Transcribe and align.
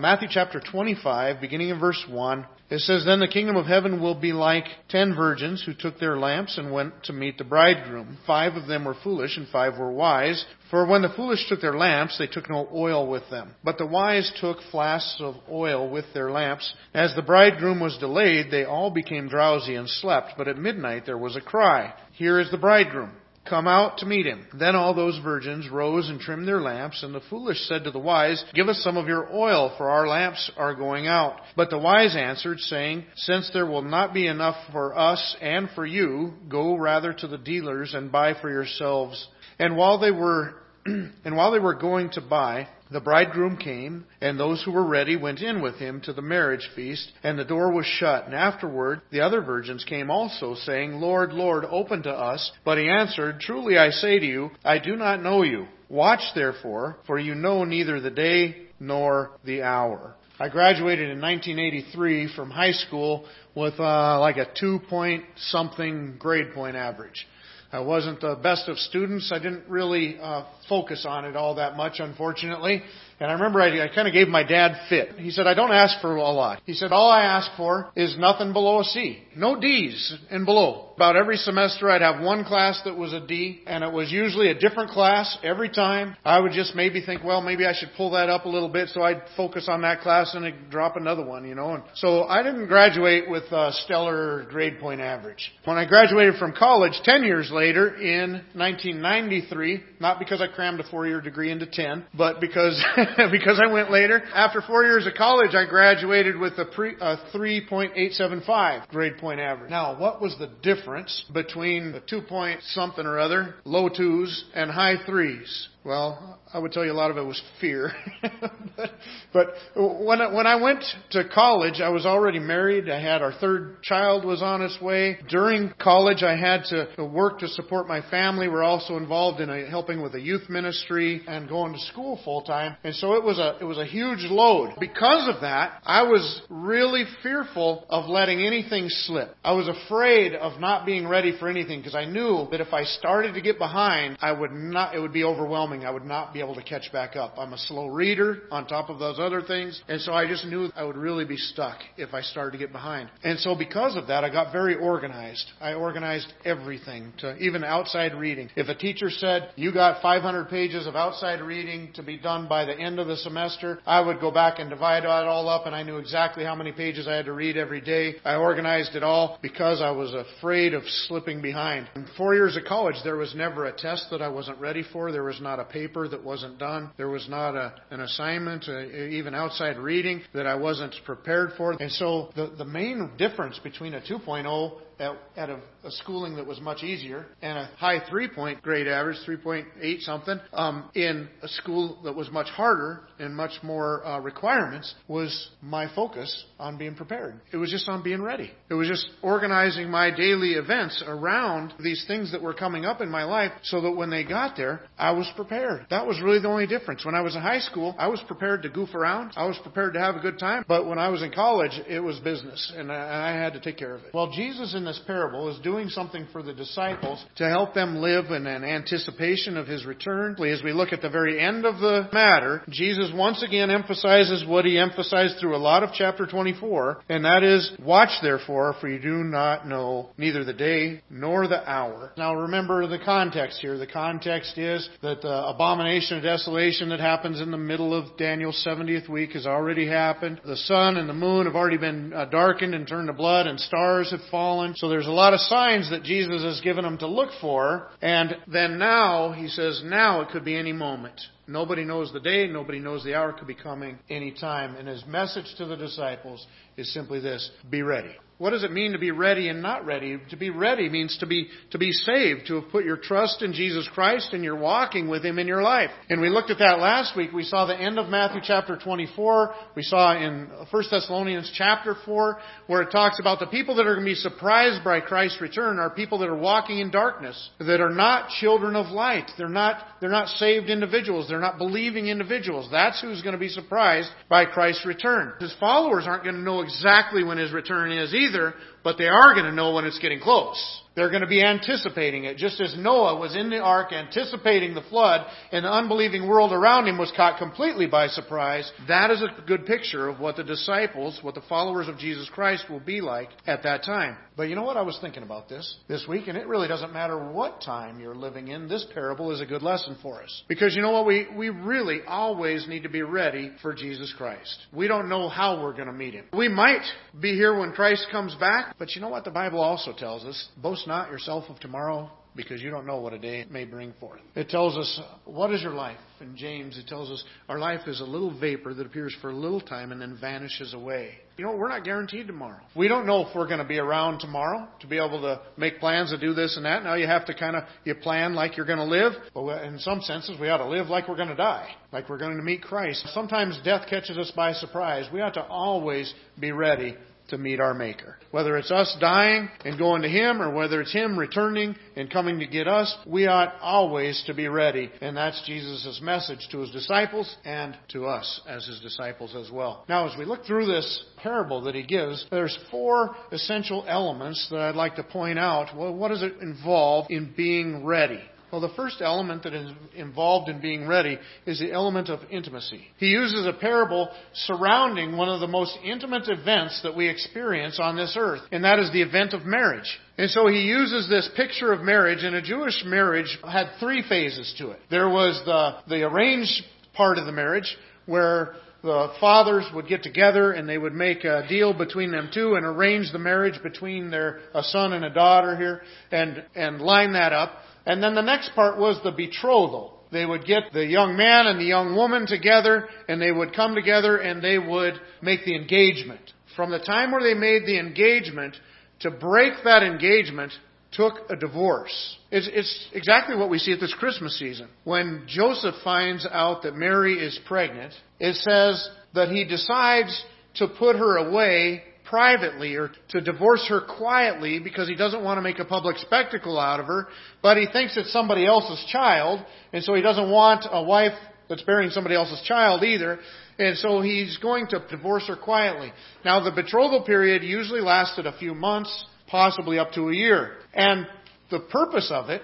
Matthew 0.00 0.28
chapter 0.30 0.60
25, 0.60 1.42
beginning 1.42 1.68
in 1.68 1.78
verse 1.78 2.02
1. 2.08 2.46
It 2.70 2.78
says, 2.78 3.04
Then 3.04 3.20
the 3.20 3.28
kingdom 3.28 3.56
of 3.56 3.66
heaven 3.66 4.00
will 4.00 4.14
be 4.14 4.32
like 4.32 4.64
ten 4.88 5.14
virgins 5.14 5.62
who 5.62 5.74
took 5.74 5.98
their 5.98 6.16
lamps 6.16 6.56
and 6.56 6.72
went 6.72 7.04
to 7.04 7.12
meet 7.12 7.36
the 7.36 7.44
bridegroom. 7.44 8.16
Five 8.26 8.54
of 8.54 8.66
them 8.66 8.86
were 8.86 8.96
foolish 9.04 9.36
and 9.36 9.46
five 9.48 9.76
were 9.76 9.92
wise. 9.92 10.42
For 10.70 10.86
when 10.86 11.02
the 11.02 11.10
foolish 11.10 11.46
took 11.48 11.60
their 11.60 11.76
lamps, 11.76 12.16
they 12.16 12.28
took 12.28 12.48
no 12.48 12.66
oil 12.72 13.10
with 13.10 13.28
them. 13.28 13.54
But 13.62 13.76
the 13.76 13.86
wise 13.86 14.32
took 14.40 14.56
flasks 14.70 15.20
of 15.20 15.34
oil 15.50 15.90
with 15.90 16.06
their 16.14 16.30
lamps. 16.30 16.72
As 16.94 17.14
the 17.14 17.22
bridegroom 17.22 17.78
was 17.78 17.98
delayed, 17.98 18.50
they 18.50 18.64
all 18.64 18.90
became 18.90 19.28
drowsy 19.28 19.74
and 19.74 19.88
slept. 19.88 20.32
But 20.38 20.48
at 20.48 20.56
midnight 20.56 21.04
there 21.04 21.18
was 21.18 21.36
a 21.36 21.42
cry, 21.42 21.92
Here 22.12 22.40
is 22.40 22.50
the 22.50 22.56
bridegroom. 22.56 23.10
Come 23.50 23.66
out 23.66 23.98
to 23.98 24.06
meet 24.06 24.26
him. 24.26 24.46
Then 24.54 24.76
all 24.76 24.94
those 24.94 25.18
virgins 25.24 25.68
rose 25.68 26.08
and 26.08 26.20
trimmed 26.20 26.46
their 26.46 26.60
lamps, 26.60 27.02
and 27.02 27.12
the 27.12 27.20
foolish 27.28 27.58
said 27.66 27.82
to 27.82 27.90
the 27.90 27.98
wise, 27.98 28.44
Give 28.54 28.68
us 28.68 28.80
some 28.80 28.96
of 28.96 29.08
your 29.08 29.28
oil, 29.34 29.74
for 29.76 29.90
our 29.90 30.06
lamps 30.06 30.52
are 30.56 30.76
going 30.76 31.08
out. 31.08 31.40
But 31.56 31.68
the 31.68 31.78
wise 31.78 32.14
answered, 32.14 32.60
saying, 32.60 33.06
Since 33.16 33.50
there 33.52 33.66
will 33.66 33.82
not 33.82 34.14
be 34.14 34.28
enough 34.28 34.54
for 34.70 34.96
us 34.96 35.36
and 35.42 35.68
for 35.74 35.84
you, 35.84 36.34
go 36.48 36.76
rather 36.76 37.12
to 37.12 37.26
the 37.26 37.38
dealers 37.38 37.92
and 37.92 38.12
buy 38.12 38.34
for 38.40 38.48
yourselves. 38.48 39.26
And 39.58 39.76
while 39.76 39.98
they 39.98 40.12
were 40.12 40.54
and 40.86 41.36
while 41.36 41.50
they 41.50 41.58
were 41.58 41.74
going 41.74 42.10
to 42.10 42.20
buy, 42.20 42.68
the 42.90 43.00
bridegroom 43.00 43.56
came, 43.56 44.04
and 44.20 44.38
those 44.38 44.62
who 44.64 44.72
were 44.72 44.86
ready 44.86 45.16
went 45.16 45.40
in 45.40 45.62
with 45.62 45.76
him 45.76 46.00
to 46.02 46.12
the 46.12 46.22
marriage 46.22 46.68
feast, 46.74 47.12
and 47.22 47.38
the 47.38 47.44
door 47.44 47.72
was 47.72 47.86
shut. 47.86 48.26
And 48.26 48.34
afterward 48.34 49.02
the 49.10 49.20
other 49.20 49.42
virgins 49.42 49.84
came 49.84 50.10
also, 50.10 50.54
saying, 50.54 50.94
Lord, 50.94 51.32
Lord, 51.32 51.64
open 51.64 52.02
to 52.04 52.10
us. 52.10 52.50
But 52.64 52.78
he 52.78 52.88
answered, 52.88 53.40
Truly 53.40 53.78
I 53.78 53.90
say 53.90 54.18
to 54.18 54.26
you, 54.26 54.50
I 54.64 54.78
do 54.78 54.96
not 54.96 55.22
know 55.22 55.42
you. 55.42 55.66
Watch 55.88 56.22
therefore, 56.34 56.96
for 57.06 57.18
you 57.18 57.34
know 57.34 57.64
neither 57.64 58.00
the 58.00 58.10
day 58.10 58.66
nor 58.80 59.32
the 59.44 59.62
hour. 59.62 60.14
I 60.38 60.48
graduated 60.48 61.10
in 61.10 61.20
1983 61.20 62.34
from 62.34 62.50
high 62.50 62.72
school 62.72 63.26
with 63.54 63.78
uh, 63.78 64.18
like 64.20 64.38
a 64.38 64.46
two 64.58 64.80
point 64.88 65.24
something 65.36 66.16
grade 66.18 66.54
point 66.54 66.76
average. 66.76 67.26
I 67.72 67.80
wasn't 67.80 68.20
the 68.20 68.34
best 68.34 68.68
of 68.68 68.78
students. 68.78 69.30
I 69.32 69.38
didn't 69.38 69.68
really 69.68 70.18
uh, 70.20 70.44
focus 70.68 71.06
on 71.08 71.24
it 71.24 71.36
all 71.36 71.54
that 71.54 71.76
much, 71.76 72.00
unfortunately. 72.00 72.82
And 73.20 73.30
I 73.30 73.34
remember 73.34 73.60
I, 73.60 73.84
I 73.84 73.94
kind 73.94 74.08
of 74.08 74.14
gave 74.14 74.26
my 74.26 74.42
dad 74.42 74.88
fit. 74.88 75.12
He 75.18 75.30
said, 75.30 75.46
I 75.46 75.54
don't 75.54 75.70
ask 75.70 76.00
for 76.00 76.16
a 76.16 76.22
lot. 76.22 76.60
He 76.66 76.72
said, 76.72 76.90
all 76.90 77.10
I 77.10 77.22
ask 77.22 77.50
for 77.56 77.92
is 77.94 78.18
nothing 78.18 78.52
below 78.52 78.80
a 78.80 78.84
C. 78.84 79.22
No 79.36 79.60
D's 79.60 80.14
and 80.30 80.44
below. 80.44 80.89
About 81.00 81.16
every 81.16 81.38
semester 81.38 81.88
I'd 81.90 82.02
have 82.02 82.22
one 82.22 82.44
class 82.44 82.78
that 82.84 82.94
was 82.94 83.14
a 83.14 83.26
D, 83.26 83.62
and 83.66 83.82
it 83.82 83.90
was 83.90 84.12
usually 84.12 84.50
a 84.50 84.54
different 84.54 84.90
class 84.90 85.38
every 85.42 85.70
time. 85.70 86.14
I 86.26 86.38
would 86.38 86.52
just 86.52 86.74
maybe 86.74 87.00
think, 87.00 87.24
well, 87.24 87.40
maybe 87.40 87.64
I 87.64 87.72
should 87.72 87.88
pull 87.96 88.10
that 88.10 88.28
up 88.28 88.44
a 88.44 88.50
little 88.50 88.68
bit, 88.68 88.90
so 88.90 89.00
I'd 89.00 89.22
focus 89.34 89.66
on 89.66 89.80
that 89.80 90.02
class 90.02 90.34
and 90.34 90.52
drop 90.70 90.96
another 90.96 91.24
one, 91.24 91.48
you 91.48 91.54
know. 91.54 91.72
And 91.72 91.84
so 91.94 92.24
I 92.24 92.42
didn't 92.42 92.66
graduate 92.66 93.30
with 93.30 93.44
a 93.44 93.72
stellar 93.84 94.44
grade 94.50 94.78
point 94.78 95.00
average. 95.00 95.50
When 95.64 95.78
I 95.78 95.86
graduated 95.86 96.34
from 96.34 96.52
college 96.52 96.92
10 97.02 97.24
years 97.24 97.50
later 97.50 97.96
in 97.96 98.32
1993, 98.52 99.82
not 100.00 100.18
because 100.18 100.42
I 100.42 100.48
crammed 100.48 100.80
a 100.80 100.90
four-year 100.90 101.22
degree 101.22 101.50
into 101.50 101.64
10, 101.64 102.04
but 102.12 102.42
because 102.42 102.78
because 103.32 103.58
I 103.58 103.72
went 103.72 103.90
later. 103.90 104.22
After 104.34 104.60
four 104.60 104.84
years 104.84 105.06
of 105.06 105.14
college, 105.14 105.54
I 105.54 105.64
graduated 105.64 106.36
with 106.36 106.58
a, 106.58 106.66
pre, 106.66 106.96
a 107.00 107.16
3.875 107.34 108.88
grade 108.88 109.16
point 109.16 109.40
average. 109.40 109.70
Now, 109.70 109.98
what 109.98 110.20
was 110.20 110.36
the 110.38 110.50
difference 110.62 110.89
between 111.32 111.92
the 111.92 112.00
two 112.00 112.22
point 112.22 112.60
something 112.62 113.06
or 113.06 113.18
other, 113.18 113.54
low 113.64 113.88
twos, 113.88 114.44
and 114.54 114.70
high 114.70 114.96
threes? 115.06 115.68
Well, 115.82 116.38
I 116.52 116.58
would 116.58 116.72
tell 116.72 116.84
you 116.84 116.92
a 116.92 116.94
lot 116.94 117.10
of 117.10 117.16
it 117.16 117.24
was 117.24 117.40
fear. 117.60 117.92
but, 118.22 118.90
but 119.32 119.54
when 119.76 120.20
I, 120.20 120.32
when 120.32 120.46
I 120.46 120.56
went 120.60 120.84
to 121.12 121.26
college, 121.32 121.80
I 121.80 121.88
was 121.88 122.04
already 122.04 122.38
married. 122.38 122.90
I 122.90 123.00
had 123.00 123.22
our 123.22 123.32
third 123.32 123.82
child 123.82 124.24
was 124.26 124.42
on 124.42 124.60
its 124.60 124.78
way. 124.82 125.18
During 125.28 125.72
college, 125.80 126.22
I 126.22 126.36
had 126.36 126.64
to 126.64 127.04
work 127.04 127.38
to 127.38 127.48
support 127.48 127.88
my 127.88 128.02
family. 128.10 128.48
We're 128.48 128.62
also 128.62 128.98
involved 128.98 129.40
in 129.40 129.48
a, 129.48 129.70
helping 129.70 130.02
with 130.02 130.14
a 130.14 130.20
youth 130.20 130.50
ministry 130.50 131.22
and 131.26 131.48
going 131.48 131.72
to 131.72 131.78
school 131.78 132.20
full 132.24 132.42
time. 132.42 132.76
And 132.84 132.94
so 132.96 133.14
it 133.14 133.24
was 133.24 133.38
a 133.38 133.56
it 133.60 133.64
was 133.64 133.78
a 133.78 133.86
huge 133.86 134.24
load. 134.30 134.74
Because 134.80 135.34
of 135.34 135.40
that, 135.40 135.80
I 135.84 136.02
was 136.02 136.42
really 136.50 137.04
fearful 137.22 137.86
of 137.88 138.10
letting 138.10 138.44
anything 138.44 138.88
slip. 138.88 139.34
I 139.42 139.52
was 139.52 139.68
afraid 139.68 140.34
of 140.34 140.60
not 140.60 140.84
being 140.84 141.08
ready 141.08 141.38
for 141.38 141.48
anything 141.48 141.80
because 141.80 141.94
I 141.94 142.04
knew 142.04 142.48
that 142.50 142.60
if 142.60 142.74
I 142.74 142.84
started 142.84 143.32
to 143.34 143.40
get 143.40 143.58
behind, 143.58 144.18
I 144.20 144.32
would 144.32 144.52
not. 144.52 144.94
It 144.94 145.00
would 145.00 145.12
be 145.12 145.24
overwhelming 145.24 145.69
overwhelming. 145.70 145.86
I 145.86 145.90
would 145.90 146.04
not 146.04 146.32
be 146.32 146.40
able 146.40 146.54
to 146.54 146.62
catch 146.62 146.92
back 146.92 147.16
up. 147.16 147.34
I'm 147.38 147.52
a 147.52 147.58
slow 147.58 147.88
reader 147.88 148.42
on 148.50 148.66
top 148.66 148.90
of 148.90 148.98
those 148.98 149.18
other 149.18 149.42
things. 149.42 149.80
And 149.88 150.00
so 150.00 150.12
I 150.12 150.26
just 150.26 150.44
knew 150.46 150.70
I 150.74 150.84
would 150.84 150.96
really 150.96 151.24
be 151.24 151.36
stuck 151.36 151.78
if 151.96 152.14
I 152.14 152.22
started 152.22 152.52
to 152.52 152.58
get 152.58 152.72
behind. 152.72 153.10
And 153.22 153.38
so 153.38 153.54
because 153.54 153.96
of 153.96 154.06
that, 154.08 154.24
I 154.24 154.30
got 154.30 154.52
very 154.52 154.74
organized. 154.74 155.50
I 155.60 155.74
organized 155.74 156.32
everything 156.44 157.12
to 157.18 157.36
even 157.36 157.64
outside 157.64 158.14
reading. 158.14 158.48
If 158.56 158.68
a 158.68 158.74
teacher 158.74 159.10
said, 159.10 159.50
you 159.56 159.72
got 159.72 160.02
500 160.02 160.48
pages 160.48 160.86
of 160.86 160.96
outside 160.96 161.40
reading 161.40 161.92
to 161.94 162.02
be 162.02 162.18
done 162.18 162.48
by 162.48 162.64
the 162.64 162.78
end 162.78 162.98
of 162.98 163.06
the 163.06 163.16
semester, 163.16 163.78
I 163.86 164.00
would 164.00 164.20
go 164.20 164.30
back 164.30 164.58
and 164.58 164.70
divide 164.70 165.04
it 165.04 165.08
all 165.08 165.48
up 165.48 165.66
and 165.66 165.74
I 165.74 165.82
knew 165.82 165.98
exactly 165.98 166.44
how 166.44 166.54
many 166.54 166.72
pages 166.72 167.06
I 167.06 167.14
had 167.14 167.26
to 167.26 167.32
read 167.32 167.56
every 167.56 167.80
day. 167.80 168.16
I 168.24 168.36
organized 168.36 168.94
it 168.94 169.02
all 169.02 169.38
because 169.42 169.80
I 169.80 169.90
was 169.90 170.14
afraid 170.14 170.74
of 170.74 170.82
slipping 171.06 171.40
behind. 171.40 171.88
In 171.94 172.06
four 172.16 172.34
years 172.34 172.56
of 172.56 172.64
college, 172.64 172.96
there 173.04 173.16
was 173.16 173.34
never 173.34 173.66
a 173.66 173.72
test 173.72 174.06
that 174.10 174.22
I 174.22 174.28
wasn't 174.28 174.58
ready 174.58 174.84
for. 174.92 175.12
There 175.12 175.24
was 175.24 175.40
not 175.40 175.59
a 175.60 175.64
paper 175.64 176.08
that 176.08 176.24
wasn't 176.24 176.58
done. 176.58 176.90
There 176.96 177.08
was 177.08 177.28
not 177.28 177.54
a, 177.54 177.74
an 177.90 178.00
assignment, 178.00 178.68
uh, 178.68 178.80
even 178.86 179.34
outside 179.34 179.78
reading, 179.78 180.22
that 180.34 180.46
I 180.46 180.54
wasn't 180.54 180.94
prepared 181.04 181.52
for. 181.56 181.72
And 181.72 181.90
so 181.92 182.30
the, 182.34 182.52
the 182.58 182.64
main 182.64 183.12
difference 183.16 183.58
between 183.58 183.94
a 183.94 184.00
2.0 184.00 184.80
at, 185.00 185.50
a, 185.50 185.60
schooling 185.88 186.36
that 186.36 186.46
was 186.46 186.60
much 186.60 186.82
easier 186.82 187.26
and 187.42 187.58
a 187.58 187.64
high 187.76 187.98
three 188.08 188.28
point 188.28 188.62
grade 188.62 188.86
average, 188.86 189.16
3.8 189.26 190.00
something, 190.00 190.38
um, 190.52 190.90
in 190.94 191.28
a 191.42 191.48
school 191.48 191.98
that 192.04 192.14
was 192.14 192.30
much 192.30 192.48
harder 192.48 193.00
and 193.18 193.34
much 193.34 193.52
more 193.62 194.06
uh, 194.06 194.18
requirements 194.20 194.94
was 195.08 195.50
my 195.62 195.92
focus 195.94 196.44
on 196.58 196.78
being 196.78 196.94
prepared. 196.94 197.40
It 197.52 197.56
was 197.56 197.70
just 197.70 197.88
on 197.88 198.02
being 198.02 198.22
ready. 198.22 198.52
It 198.70 198.74
was 198.74 198.88
just 198.88 199.08
organizing 199.22 199.90
my 199.90 200.10
daily 200.10 200.52
events 200.52 201.02
around 201.06 201.74
these 201.80 202.04
things 202.06 202.32
that 202.32 202.42
were 202.42 202.54
coming 202.54 202.84
up 202.84 203.00
in 203.00 203.10
my 203.10 203.24
life 203.24 203.52
so 203.62 203.80
that 203.80 203.92
when 203.92 204.10
they 204.10 204.24
got 204.24 204.56
there, 204.56 204.82
I 204.98 205.12
was 205.12 205.30
prepared. 205.34 205.86
That 205.90 206.06
was 206.06 206.20
really 206.22 206.40
the 206.40 206.48
only 206.48 206.66
difference. 206.66 207.04
When 207.04 207.14
I 207.14 207.20
was 207.20 207.34
in 207.34 207.42
high 207.42 207.60
school, 207.60 207.94
I 207.98 208.08
was 208.08 208.20
prepared 208.26 208.62
to 208.62 208.68
goof 208.68 208.94
around. 208.94 209.32
I 209.36 209.46
was 209.46 209.58
prepared 209.62 209.94
to 209.94 210.00
have 210.00 210.16
a 210.16 210.20
good 210.20 210.38
time. 210.38 210.64
But 210.68 210.86
when 210.86 210.98
I 210.98 211.08
was 211.08 211.22
in 211.22 211.32
college, 211.32 211.72
it 211.88 212.00
was 212.00 212.18
business 212.20 212.72
and 212.76 212.92
I, 212.92 213.30
I 213.30 213.32
had 213.32 213.54
to 213.54 213.60
take 213.60 213.76
care 213.76 213.94
of 213.94 214.02
it. 214.04 214.14
Well, 214.14 214.30
Jesus 214.30 214.74
in 214.74 214.84
the 214.84 214.89
this 214.90 215.00
parable 215.06 215.48
is 215.48 215.60
doing 215.60 215.88
something 215.88 216.26
for 216.32 216.42
the 216.42 216.52
disciples 216.52 217.24
to 217.36 217.48
help 217.48 217.74
them 217.74 217.98
live 217.98 218.24
in 218.32 218.44
an 218.44 218.64
anticipation 218.64 219.56
of 219.56 219.68
his 219.68 219.86
return. 219.86 220.34
As 220.42 220.64
we 220.64 220.72
look 220.72 220.92
at 220.92 221.00
the 221.00 221.08
very 221.08 221.40
end 221.40 221.64
of 221.64 221.78
the 221.78 222.08
matter, 222.12 222.64
Jesus 222.68 223.12
once 223.14 223.40
again 223.44 223.70
emphasizes 223.70 224.44
what 224.44 224.64
he 224.64 224.78
emphasized 224.78 225.38
through 225.38 225.54
a 225.54 225.58
lot 225.58 225.84
of 225.84 225.90
chapter 225.94 226.26
24, 226.26 227.02
and 227.08 227.24
that 227.24 227.44
is, 227.44 227.70
watch 227.80 228.10
therefore, 228.20 228.74
for 228.80 228.88
you 228.88 229.00
do 229.00 229.22
not 229.22 229.68
know 229.68 230.10
neither 230.18 230.44
the 230.44 230.52
day 230.52 231.02
nor 231.08 231.46
the 231.46 231.70
hour. 231.70 232.12
Now 232.16 232.34
remember 232.34 232.88
the 232.88 232.98
context 232.98 233.60
here. 233.60 233.78
The 233.78 233.86
context 233.86 234.58
is 234.58 234.88
that 235.02 235.22
the 235.22 235.46
abomination 235.46 236.16
of 236.16 236.24
desolation 236.24 236.88
that 236.88 236.98
happens 236.98 237.40
in 237.40 237.52
the 237.52 237.56
middle 237.56 237.94
of 237.94 238.16
Daniel's 238.16 238.66
70th 238.66 239.08
week 239.08 239.30
has 239.32 239.46
already 239.46 239.86
happened. 239.86 240.40
The 240.44 240.56
sun 240.56 240.96
and 240.96 241.08
the 241.08 241.14
moon 241.14 241.46
have 241.46 241.54
already 241.54 241.78
been 241.78 242.12
uh, 242.12 242.24
darkened 242.24 242.74
and 242.74 242.88
turned 242.88 243.06
to 243.06 243.12
blood, 243.12 243.46
and 243.46 243.60
stars 243.60 244.10
have 244.10 244.20
fallen. 244.32 244.69
So 244.76 244.88
there's 244.88 245.06
a 245.06 245.12
lot 245.12 245.34
of 245.34 245.40
signs 245.40 245.90
that 245.90 246.02
Jesus 246.02 246.42
has 246.42 246.60
given 246.60 246.84
them 246.84 246.98
to 246.98 247.06
look 247.06 247.30
for. 247.40 247.88
And 248.02 248.36
then 248.46 248.78
now, 248.78 249.32
he 249.32 249.48
says, 249.48 249.82
now 249.84 250.20
it 250.22 250.28
could 250.30 250.44
be 250.44 250.56
any 250.56 250.72
moment. 250.72 251.20
Nobody 251.50 251.84
knows 251.84 252.12
the 252.12 252.20
day, 252.20 252.46
nobody 252.46 252.78
knows 252.78 253.02
the 253.02 253.16
hour, 253.16 253.32
could 253.32 253.48
be 253.48 253.56
coming 253.56 253.98
any 254.08 254.30
time. 254.30 254.76
And 254.76 254.86
his 254.86 255.04
message 255.06 255.52
to 255.58 255.66
the 255.66 255.76
disciples 255.76 256.46
is 256.76 256.94
simply 256.94 257.18
this 257.18 257.50
be 257.68 257.82
ready. 257.82 258.14
What 258.40 258.52
does 258.52 258.64
it 258.64 258.72
mean 258.72 258.92
to 258.92 258.98
be 258.98 259.10
ready 259.10 259.48
and 259.48 259.60
not 259.60 259.84
ready? 259.84 260.18
To 260.30 260.36
be 260.36 260.48
ready 260.48 260.88
means 260.88 261.14
to 261.18 261.26
be, 261.26 261.48
to 261.72 261.78
be 261.78 261.92
saved, 261.92 262.46
to 262.46 262.54
have 262.54 262.70
put 262.70 262.86
your 262.86 262.96
trust 262.96 263.42
in 263.42 263.52
Jesus 263.52 263.86
Christ 263.92 264.32
and 264.32 264.42
you're 264.42 264.56
walking 264.56 265.10
with 265.10 265.22
Him 265.22 265.38
in 265.38 265.46
your 265.46 265.60
life. 265.60 265.90
And 266.08 266.22
we 266.22 266.30
looked 266.30 266.48
at 266.48 266.56
that 266.60 266.78
last 266.78 267.14
week. 267.14 267.32
We 267.32 267.42
saw 267.42 267.66
the 267.66 267.78
end 267.78 267.98
of 267.98 268.08
Matthew 268.08 268.40
chapter 268.42 268.78
24. 268.82 269.54
We 269.76 269.82
saw 269.82 270.16
in 270.16 270.48
1 270.70 270.84
Thessalonians 270.90 271.52
chapter 271.54 271.94
4 272.06 272.38
where 272.66 272.80
it 272.80 272.90
talks 272.90 273.20
about 273.20 273.40
the 273.40 273.46
people 273.46 273.76
that 273.76 273.86
are 273.86 273.94
going 273.94 274.06
to 274.06 274.10
be 274.10 274.14
surprised 274.14 274.82
by 274.82 275.00
Christ's 275.00 275.42
return 275.42 275.78
are 275.78 275.90
people 275.90 276.16
that 276.20 276.28
are 276.30 276.34
walking 276.34 276.78
in 276.78 276.90
darkness, 276.90 277.50
that 277.58 277.82
are 277.82 277.92
not 277.92 278.30
children 278.40 278.74
of 278.74 278.86
light. 278.86 279.30
They're 279.36 279.50
not, 279.50 279.84
they're 280.00 280.08
not 280.08 280.28
saved 280.28 280.70
individuals. 280.70 281.28
They're 281.28 281.39
not 281.40 281.58
believing 281.58 282.06
individuals. 282.06 282.68
That's 282.70 283.00
who's 283.00 283.22
going 283.22 283.34
to 283.34 283.38
be 283.38 283.48
surprised 283.48 284.10
by 284.28 284.44
Christ's 284.44 284.86
return. 284.86 285.34
His 285.40 285.54
followers 285.60 286.04
aren't 286.06 286.24
going 286.24 286.36
to 286.36 286.40
know 286.40 286.60
exactly 286.60 287.24
when 287.24 287.38
His 287.38 287.52
return 287.52 287.92
is 287.92 288.14
either 288.14 288.30
either. 288.30 288.54
But 288.82 288.98
they 288.98 289.08
are 289.08 289.34
going 289.34 289.46
to 289.46 289.52
know 289.52 289.74
when 289.74 289.84
it's 289.84 289.98
getting 289.98 290.20
close. 290.20 290.82
They're 290.96 291.08
going 291.08 291.22
to 291.22 291.28
be 291.28 291.42
anticipating 291.42 292.24
it, 292.24 292.36
just 292.36 292.60
as 292.60 292.76
Noah 292.76 293.18
was 293.18 293.36
in 293.36 293.48
the 293.48 293.58
ark 293.58 293.92
anticipating 293.92 294.74
the 294.74 294.82
flood, 294.82 295.24
and 295.52 295.64
the 295.64 295.72
unbelieving 295.72 296.28
world 296.28 296.52
around 296.52 296.88
him 296.88 296.98
was 296.98 297.12
caught 297.16 297.38
completely 297.38 297.86
by 297.86 298.08
surprise. 298.08 298.70
That 298.88 299.10
is 299.10 299.22
a 299.22 299.40
good 299.46 299.66
picture 299.66 300.08
of 300.08 300.18
what 300.18 300.36
the 300.36 300.42
disciples, 300.42 301.18
what 301.22 301.34
the 301.34 301.42
followers 301.48 301.86
of 301.86 301.96
Jesus 301.96 302.28
Christ 302.34 302.64
will 302.68 302.80
be 302.80 303.00
like 303.00 303.28
at 303.46 303.62
that 303.62 303.84
time. 303.84 304.16
But 304.36 304.48
you 304.48 304.56
know 304.56 304.62
what? 304.62 304.76
I 304.76 304.82
was 304.82 304.98
thinking 305.00 305.22
about 305.22 305.48
this 305.48 305.76
this 305.86 306.06
week, 306.08 306.26
and 306.26 306.36
it 306.36 306.46
really 306.46 306.66
doesn't 306.66 306.92
matter 306.92 307.30
what 307.30 307.60
time 307.60 308.00
you're 308.00 308.14
living 308.14 308.48
in. 308.48 308.68
This 308.68 308.86
parable 308.92 309.30
is 309.30 309.40
a 309.40 309.46
good 309.46 309.62
lesson 309.62 309.96
for 310.02 310.22
us. 310.22 310.42
Because 310.48 310.74
you 310.74 310.82
know 310.82 310.90
what? 310.90 311.06
We, 311.06 311.28
we 311.36 311.50
really 311.50 312.00
always 312.06 312.66
need 312.66 312.82
to 312.82 312.88
be 312.88 313.02
ready 313.02 313.52
for 313.62 313.74
Jesus 313.74 314.12
Christ. 314.16 314.66
We 314.72 314.88
don't 314.88 315.08
know 315.08 315.28
how 315.28 315.62
we're 315.62 315.74
going 315.74 315.86
to 315.86 315.92
meet 315.92 316.14
him. 316.14 316.24
We 316.32 316.48
might 316.48 316.84
be 317.20 317.34
here 317.34 317.56
when 317.58 317.72
Christ 317.72 318.06
comes 318.10 318.34
back, 318.36 318.69
but 318.78 318.94
you 318.94 319.00
know 319.00 319.08
what 319.08 319.24
the 319.24 319.30
Bible 319.30 319.60
also 319.60 319.92
tells 319.92 320.24
us? 320.24 320.48
Boast 320.60 320.86
not 320.86 321.10
yourself 321.10 321.44
of 321.48 321.58
tomorrow 321.60 322.10
because 322.36 322.62
you 322.62 322.70
don't 322.70 322.86
know 322.86 322.98
what 322.98 323.12
a 323.12 323.18
day 323.18 323.44
may 323.50 323.64
bring 323.64 323.92
forth. 323.98 324.20
It 324.34 324.48
tells 324.48 324.76
us, 324.76 325.00
what 325.24 325.52
is 325.52 325.62
your 325.62 325.72
life? 325.72 325.98
In 326.20 326.36
James, 326.36 326.78
it 326.78 326.86
tells 326.86 327.10
us 327.10 327.24
our 327.48 327.58
life 327.58 327.80
is 327.86 328.00
a 328.00 328.04
little 328.04 328.38
vapor 328.38 328.74
that 328.74 328.86
appears 328.86 329.16
for 329.20 329.30
a 329.30 329.34
little 329.34 329.60
time 329.60 329.90
and 329.90 330.00
then 330.00 330.16
vanishes 330.20 330.74
away. 330.74 331.14
You 331.38 331.46
know, 331.46 331.56
we're 331.56 331.70
not 331.70 331.84
guaranteed 331.84 332.26
tomorrow. 332.26 332.60
We 332.76 332.86
don't 332.86 333.06
know 333.06 333.26
if 333.26 333.34
we're 333.34 333.46
going 333.46 333.60
to 333.60 333.64
be 333.64 333.78
around 333.78 334.18
tomorrow 334.18 334.68
to 334.80 334.86
be 334.86 334.98
able 334.98 335.22
to 335.22 335.40
make 335.56 335.80
plans 335.80 336.10
to 336.10 336.18
do 336.18 336.34
this 336.34 336.56
and 336.56 336.66
that. 336.66 336.84
Now 336.84 336.94
you 336.94 337.06
have 337.06 337.24
to 337.26 337.34
kind 337.34 337.56
of, 337.56 337.64
you 337.84 337.94
plan 337.94 338.34
like 338.34 338.56
you're 338.56 338.66
going 338.66 338.78
to 338.78 338.84
live. 338.84 339.14
But 339.32 339.64
in 339.64 339.78
some 339.78 340.02
senses, 340.02 340.38
we 340.38 340.50
ought 340.50 340.58
to 340.58 340.68
live 340.68 340.88
like 340.88 341.08
we're 341.08 341.16
going 341.16 341.28
to 341.28 341.34
die. 341.34 341.74
Like 341.92 342.10
we're 342.10 342.18
going 342.18 342.36
to 342.36 342.42
meet 342.42 342.62
Christ. 342.62 343.06
Sometimes 343.14 343.58
death 343.64 343.86
catches 343.88 344.18
us 344.18 344.30
by 344.36 344.52
surprise. 344.52 345.08
We 345.12 345.22
ought 345.22 345.34
to 345.34 345.44
always 345.44 346.12
be 346.38 346.52
ready 346.52 346.94
to 347.30 347.38
meet 347.38 347.60
our 347.60 347.74
Maker. 347.74 348.16
Whether 348.30 348.56
it's 348.56 348.70
us 348.70 348.96
dying 349.00 349.48
and 349.64 349.78
going 349.78 350.02
to 350.02 350.08
Him 350.08 350.40
or 350.40 350.52
whether 350.52 350.80
it's 350.80 350.92
Him 350.92 351.18
returning 351.18 351.76
and 351.96 352.10
coming 352.10 352.38
to 352.38 352.46
get 352.46 352.68
us, 352.68 352.94
we 353.06 353.26
ought 353.26 353.54
always 353.60 354.22
to 354.26 354.34
be 354.34 354.48
ready. 354.48 354.90
And 355.00 355.16
that's 355.16 355.42
Jesus' 355.46 356.00
message 356.02 356.46
to 356.50 356.60
His 356.60 356.70
disciples 356.70 357.34
and 357.44 357.76
to 357.88 358.06
us 358.06 358.40
as 358.48 358.66
His 358.66 358.80
disciples 358.80 359.34
as 359.34 359.50
well. 359.50 359.84
Now, 359.88 360.08
as 360.08 360.18
we 360.18 360.24
look 360.24 360.44
through 360.44 360.66
this 360.66 361.04
parable 361.16 361.62
that 361.62 361.74
He 361.74 361.82
gives, 361.82 362.24
there's 362.30 362.56
four 362.70 363.14
essential 363.32 363.84
elements 363.88 364.46
that 364.50 364.60
I'd 364.60 364.76
like 364.76 364.96
to 364.96 365.02
point 365.02 365.38
out. 365.38 365.76
Well, 365.76 365.94
what 365.94 366.08
does 366.08 366.22
it 366.22 366.34
involve 366.40 367.06
in 367.10 367.32
being 367.36 367.84
ready? 367.84 368.20
Well, 368.50 368.60
the 368.60 368.74
first 368.74 369.00
element 369.00 369.44
that 369.44 369.54
is 369.54 369.70
involved 369.94 370.48
in 370.48 370.60
being 370.60 370.86
ready 370.86 371.18
is 371.46 371.60
the 371.60 371.72
element 371.72 372.08
of 372.08 372.20
intimacy. 372.30 372.82
He 372.98 373.06
uses 373.06 373.46
a 373.46 373.52
parable 373.52 374.08
surrounding 374.34 375.16
one 375.16 375.28
of 375.28 375.40
the 375.40 375.46
most 375.46 375.76
intimate 375.84 376.28
events 376.28 376.80
that 376.82 376.96
we 376.96 377.08
experience 377.08 377.78
on 377.80 377.96
this 377.96 378.16
earth, 378.18 378.40
and 378.50 378.64
that 378.64 378.78
is 378.78 378.90
the 378.92 379.02
event 379.02 379.34
of 379.34 379.46
marriage. 379.46 379.98
And 380.18 380.28
so 380.30 380.48
he 380.48 380.62
uses 380.62 381.08
this 381.08 381.30
picture 381.36 381.72
of 381.72 381.82
marriage, 381.82 382.24
and 382.24 382.34
a 382.34 382.42
Jewish 382.42 382.82
marriage 382.84 383.38
had 383.44 383.66
three 383.78 384.02
phases 384.08 384.52
to 384.58 384.70
it. 384.70 384.80
There 384.90 385.08
was 385.08 385.40
the, 385.44 385.76
the 385.88 386.02
arranged 386.02 386.62
part 386.94 387.18
of 387.18 387.26
the 387.26 387.32
marriage, 387.32 387.76
where 388.06 388.56
the 388.82 389.12
fathers 389.20 389.64
would 389.74 389.86
get 389.86 390.02
together 390.02 390.52
and 390.52 390.68
they 390.68 390.78
would 390.78 390.94
make 390.94 391.24
a 391.24 391.46
deal 391.48 391.76
between 391.76 392.10
them 392.10 392.30
two 392.32 392.54
and 392.54 392.64
arrange 392.64 393.12
the 393.12 393.18
marriage 393.18 393.62
between 393.62 394.10
their 394.10 394.40
a 394.54 394.62
son 394.62 394.92
and 394.94 395.04
a 395.04 395.10
daughter 395.10 395.56
here 395.56 395.82
and 396.10 396.42
and 396.54 396.80
line 396.80 397.12
that 397.12 397.32
up. 397.32 397.52
And 397.90 398.00
then 398.00 398.14
the 398.14 398.22
next 398.22 398.54
part 398.54 398.78
was 398.78 399.00
the 399.02 399.10
betrothal. 399.10 399.98
They 400.12 400.24
would 400.24 400.44
get 400.44 400.72
the 400.72 400.86
young 400.86 401.16
man 401.16 401.48
and 401.48 401.58
the 401.58 401.64
young 401.64 401.96
woman 401.96 402.24
together 402.24 402.88
and 403.08 403.20
they 403.20 403.32
would 403.32 403.52
come 403.52 403.74
together 403.74 404.18
and 404.18 404.40
they 404.40 404.58
would 404.58 404.94
make 405.20 405.44
the 405.44 405.56
engagement. 405.56 406.20
From 406.54 406.70
the 406.70 406.78
time 406.78 407.10
where 407.10 407.20
they 407.20 407.34
made 407.34 407.66
the 407.66 407.80
engagement 407.80 408.56
to 409.00 409.10
break 409.10 409.54
that 409.64 409.82
engagement 409.82 410.52
took 410.92 411.14
a 411.30 411.34
divorce. 411.34 412.16
It's, 412.30 412.48
it's, 412.52 412.88
exactly 412.92 413.34
what 413.34 413.50
we 413.50 413.58
see 413.58 413.72
at 413.72 413.80
this 413.80 413.94
Christmas 413.98 414.38
season. 414.38 414.68
When 414.84 415.24
Joseph 415.26 415.74
finds 415.82 416.24
out 416.30 416.62
that 416.62 416.76
Mary 416.76 417.14
is 417.14 417.40
pregnant, 417.44 417.92
it 418.20 418.36
says 418.36 418.88
that 419.14 419.30
he 419.30 419.44
decides 419.44 420.24
to 420.56 420.68
put 420.68 420.94
her 420.94 421.16
away 421.16 421.82
privately 422.10 422.74
or 422.74 422.90
to 423.08 423.20
divorce 423.20 423.64
her 423.68 423.80
quietly 423.80 424.58
because 424.58 424.88
he 424.88 424.96
doesn't 424.96 425.22
want 425.22 425.38
to 425.38 425.42
make 425.42 425.60
a 425.60 425.64
public 425.64 425.96
spectacle 425.98 426.58
out 426.58 426.80
of 426.80 426.86
her, 426.86 427.06
but 427.40 427.56
he 427.56 427.66
thinks 427.72 427.96
it's 427.96 428.12
somebody 428.12 428.44
else's 428.44 428.84
child, 428.90 429.46
and 429.72 429.82
so 429.84 429.94
he 429.94 430.02
doesn't 430.02 430.30
want 430.30 430.66
a 430.70 430.82
wife 430.82 431.16
that's 431.48 431.62
bearing 431.62 431.90
somebody 431.90 432.16
else's 432.16 432.42
child 432.42 432.82
either, 432.82 433.18
and 433.58 433.78
so 433.78 434.00
he's 434.00 434.36
going 434.38 434.66
to 434.66 434.84
divorce 434.90 435.26
her 435.28 435.36
quietly. 435.36 435.92
Now, 436.24 436.42
the 436.42 436.50
betrothal 436.50 437.04
period 437.04 437.44
usually 437.44 437.80
lasted 437.80 438.26
a 438.26 438.36
few 438.38 438.54
months, 438.54 439.06
possibly 439.28 439.78
up 439.78 439.92
to 439.92 440.08
a 440.08 440.14
year. 440.14 440.56
And 440.74 441.06
the 441.50 441.60
purpose 441.60 442.10
of 442.12 442.28
it 442.28 442.42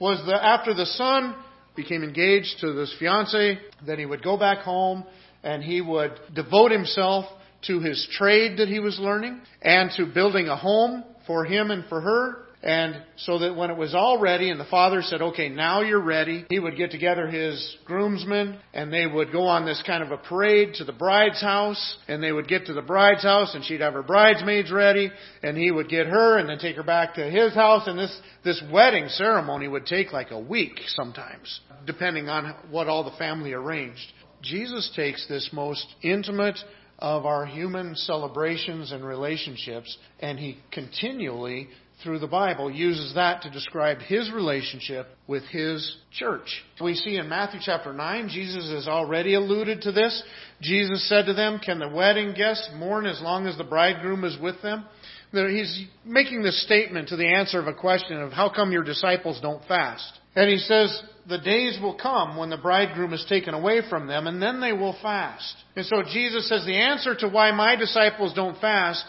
was 0.00 0.24
that 0.26 0.44
after 0.44 0.74
the 0.74 0.86
son 0.86 1.36
became 1.76 2.02
engaged 2.02 2.58
to 2.60 2.72
this 2.72 2.94
fiance, 2.98 3.58
then 3.86 3.98
he 3.98 4.06
would 4.06 4.24
go 4.24 4.36
back 4.36 4.58
home 4.58 5.04
and 5.44 5.62
he 5.62 5.80
would 5.80 6.12
devote 6.34 6.72
himself 6.72 7.26
to 7.66 7.80
his 7.80 8.06
trade 8.12 8.58
that 8.58 8.68
he 8.68 8.80
was 8.80 8.98
learning 8.98 9.40
and 9.62 9.90
to 9.96 10.06
building 10.06 10.48
a 10.48 10.56
home 10.56 11.04
for 11.26 11.44
him 11.44 11.70
and 11.70 11.84
for 11.86 12.00
her. 12.00 12.44
And 12.62 13.02
so 13.16 13.40
that 13.40 13.54
when 13.54 13.70
it 13.70 13.76
was 13.76 13.94
all 13.94 14.18
ready 14.18 14.48
and 14.48 14.58
the 14.58 14.64
father 14.64 15.02
said, 15.02 15.20
okay, 15.20 15.50
now 15.50 15.82
you're 15.82 16.00
ready, 16.00 16.46
he 16.48 16.58
would 16.58 16.78
get 16.78 16.90
together 16.90 17.26
his 17.26 17.76
groomsmen 17.84 18.58
and 18.72 18.90
they 18.90 19.06
would 19.06 19.32
go 19.32 19.42
on 19.42 19.66
this 19.66 19.82
kind 19.86 20.02
of 20.02 20.10
a 20.10 20.16
parade 20.16 20.72
to 20.76 20.84
the 20.84 20.92
bride's 20.92 21.42
house 21.42 21.98
and 22.08 22.22
they 22.22 22.32
would 22.32 22.48
get 22.48 22.64
to 22.64 22.72
the 22.72 22.80
bride's 22.80 23.22
house 23.22 23.54
and 23.54 23.66
she'd 23.66 23.82
have 23.82 23.92
her 23.92 24.02
bridesmaids 24.02 24.72
ready 24.72 25.10
and 25.42 25.58
he 25.58 25.70
would 25.70 25.90
get 25.90 26.06
her 26.06 26.38
and 26.38 26.48
then 26.48 26.58
take 26.58 26.76
her 26.76 26.82
back 26.82 27.16
to 27.16 27.30
his 27.30 27.54
house 27.54 27.86
and 27.86 27.98
this, 27.98 28.18
this 28.44 28.62
wedding 28.72 29.08
ceremony 29.08 29.68
would 29.68 29.84
take 29.84 30.10
like 30.14 30.30
a 30.30 30.40
week 30.40 30.80
sometimes, 30.86 31.60
depending 31.84 32.30
on 32.30 32.54
what 32.70 32.88
all 32.88 33.04
the 33.04 33.16
family 33.18 33.52
arranged. 33.52 34.10
Jesus 34.40 34.90
takes 34.96 35.26
this 35.28 35.50
most 35.52 35.86
intimate, 36.02 36.58
of 36.98 37.26
our 37.26 37.46
human 37.46 37.94
celebrations 37.96 38.92
and 38.92 39.04
relationships, 39.04 39.96
and 40.20 40.38
he 40.38 40.58
continually, 40.72 41.68
through 42.02 42.18
the 42.18 42.26
Bible, 42.26 42.70
uses 42.70 43.14
that 43.14 43.42
to 43.42 43.50
describe 43.50 43.98
his 43.98 44.30
relationship 44.32 45.08
with 45.26 45.42
his 45.44 45.96
church. 46.12 46.62
We 46.80 46.94
see 46.94 47.16
in 47.16 47.28
Matthew 47.28 47.60
chapter 47.62 47.92
9, 47.92 48.28
Jesus 48.28 48.70
has 48.70 48.88
already 48.88 49.34
alluded 49.34 49.82
to 49.82 49.92
this. 49.92 50.22
Jesus 50.60 51.08
said 51.08 51.26
to 51.26 51.34
them, 51.34 51.58
Can 51.58 51.78
the 51.78 51.88
wedding 51.88 52.34
guests 52.34 52.70
mourn 52.74 53.06
as 53.06 53.20
long 53.20 53.46
as 53.46 53.56
the 53.56 53.64
bridegroom 53.64 54.24
is 54.24 54.38
with 54.40 54.60
them? 54.62 54.84
He's 55.32 55.86
making 56.04 56.42
this 56.42 56.62
statement 56.64 57.08
to 57.08 57.16
the 57.16 57.26
answer 57.26 57.58
of 57.58 57.66
a 57.66 57.74
question 57.74 58.20
of 58.20 58.32
how 58.32 58.52
come 58.54 58.70
your 58.70 58.84
disciples 58.84 59.40
don't 59.42 59.64
fast? 59.66 60.20
And 60.36 60.50
he 60.50 60.58
says, 60.58 61.02
the 61.28 61.38
days 61.38 61.78
will 61.80 61.94
come 61.94 62.36
when 62.36 62.50
the 62.50 62.56
bridegroom 62.56 63.12
is 63.12 63.24
taken 63.28 63.54
away 63.54 63.80
from 63.88 64.06
them, 64.06 64.26
and 64.26 64.42
then 64.42 64.60
they 64.60 64.72
will 64.72 64.96
fast. 65.00 65.54
And 65.76 65.86
so 65.86 66.02
Jesus 66.02 66.48
says 66.48 66.64
the 66.66 66.76
answer 66.76 67.14
to 67.16 67.28
why 67.28 67.50
my 67.52 67.76
disciples 67.76 68.34
don't 68.34 68.60
fast 68.60 69.04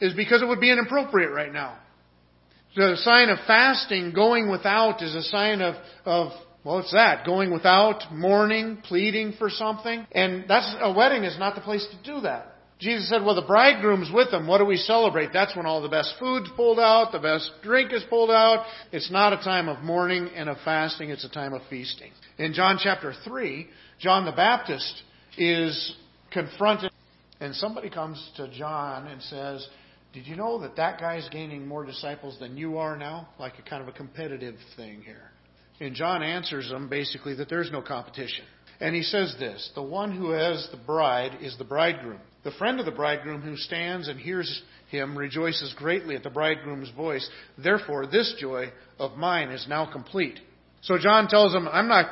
is 0.00 0.14
because 0.14 0.42
it 0.42 0.46
would 0.46 0.60
be 0.60 0.70
inappropriate 0.70 1.30
right 1.30 1.52
now. 1.52 1.78
The 2.74 2.96
sign 2.96 3.28
of 3.28 3.38
fasting, 3.46 4.12
going 4.14 4.50
without, 4.50 5.02
is 5.02 5.14
a 5.14 5.22
sign 5.22 5.60
of, 5.60 5.74
of 6.04 6.32
well, 6.64 6.78
it's 6.78 6.92
that. 6.92 7.24
Going 7.24 7.52
without, 7.52 8.12
mourning, 8.12 8.78
pleading 8.84 9.34
for 9.38 9.50
something. 9.50 10.06
And 10.12 10.44
that's, 10.48 10.72
a 10.80 10.92
wedding 10.92 11.24
is 11.24 11.38
not 11.38 11.54
the 11.54 11.62
place 11.62 11.86
to 11.90 12.12
do 12.12 12.20
that. 12.22 12.49
Jesus 12.80 13.10
said, 13.10 13.22
well, 13.22 13.34
the 13.34 13.42
bridegroom's 13.42 14.10
with 14.12 14.30
them. 14.30 14.46
What 14.46 14.58
do 14.58 14.64
we 14.64 14.78
celebrate? 14.78 15.30
That's 15.34 15.54
when 15.54 15.66
all 15.66 15.82
the 15.82 15.88
best 15.88 16.14
food's 16.18 16.48
pulled 16.56 16.80
out, 16.80 17.12
the 17.12 17.18
best 17.18 17.50
drink 17.62 17.92
is 17.92 18.02
pulled 18.08 18.30
out. 18.30 18.64
It's 18.90 19.10
not 19.10 19.34
a 19.34 19.36
time 19.36 19.68
of 19.68 19.82
mourning 19.82 20.30
and 20.34 20.48
of 20.48 20.56
fasting, 20.64 21.10
it's 21.10 21.24
a 21.24 21.28
time 21.28 21.52
of 21.52 21.60
feasting. 21.68 22.10
In 22.38 22.54
John 22.54 22.78
chapter 22.82 23.12
3, 23.24 23.68
John 23.98 24.24
the 24.24 24.32
Baptist 24.32 25.02
is 25.36 25.94
confronted, 26.32 26.90
and 27.38 27.54
somebody 27.54 27.90
comes 27.90 28.30
to 28.36 28.48
John 28.48 29.08
and 29.08 29.20
says, 29.22 29.66
Did 30.14 30.26
you 30.26 30.36
know 30.36 30.58
that 30.62 30.76
that 30.76 30.98
guy's 30.98 31.28
gaining 31.28 31.66
more 31.66 31.84
disciples 31.84 32.38
than 32.40 32.56
you 32.56 32.78
are 32.78 32.96
now? 32.96 33.28
Like 33.38 33.58
a 33.58 33.68
kind 33.68 33.82
of 33.82 33.88
a 33.88 33.92
competitive 33.92 34.56
thing 34.76 35.02
here. 35.02 35.30
And 35.80 35.94
John 35.94 36.22
answers 36.22 36.68
them 36.70 36.88
basically 36.88 37.34
that 37.36 37.48
there's 37.50 37.70
no 37.70 37.82
competition. 37.82 38.44
And 38.80 38.94
he 38.94 39.02
says 39.02 39.34
this 39.38 39.70
The 39.74 39.82
one 39.82 40.16
who 40.16 40.30
has 40.30 40.68
the 40.70 40.78
bride 40.78 41.38
is 41.42 41.56
the 41.58 41.64
bridegroom. 41.64 42.20
The 42.42 42.52
friend 42.52 42.80
of 42.80 42.86
the 42.86 42.92
bridegroom 42.92 43.42
who 43.42 43.56
stands 43.56 44.08
and 44.08 44.18
hears 44.18 44.62
him 44.90 45.16
rejoices 45.16 45.74
greatly 45.76 46.16
at 46.16 46.22
the 46.22 46.30
bridegroom's 46.30 46.90
voice. 46.90 47.28
Therefore, 47.62 48.06
this 48.06 48.34
joy 48.40 48.72
of 48.98 49.18
mine 49.18 49.50
is 49.50 49.66
now 49.68 49.90
complete. 49.90 50.40
So 50.82 50.96
John 50.98 51.28
tells 51.28 51.54
him, 51.54 51.68
I'm 51.68 51.88
not 51.88 52.06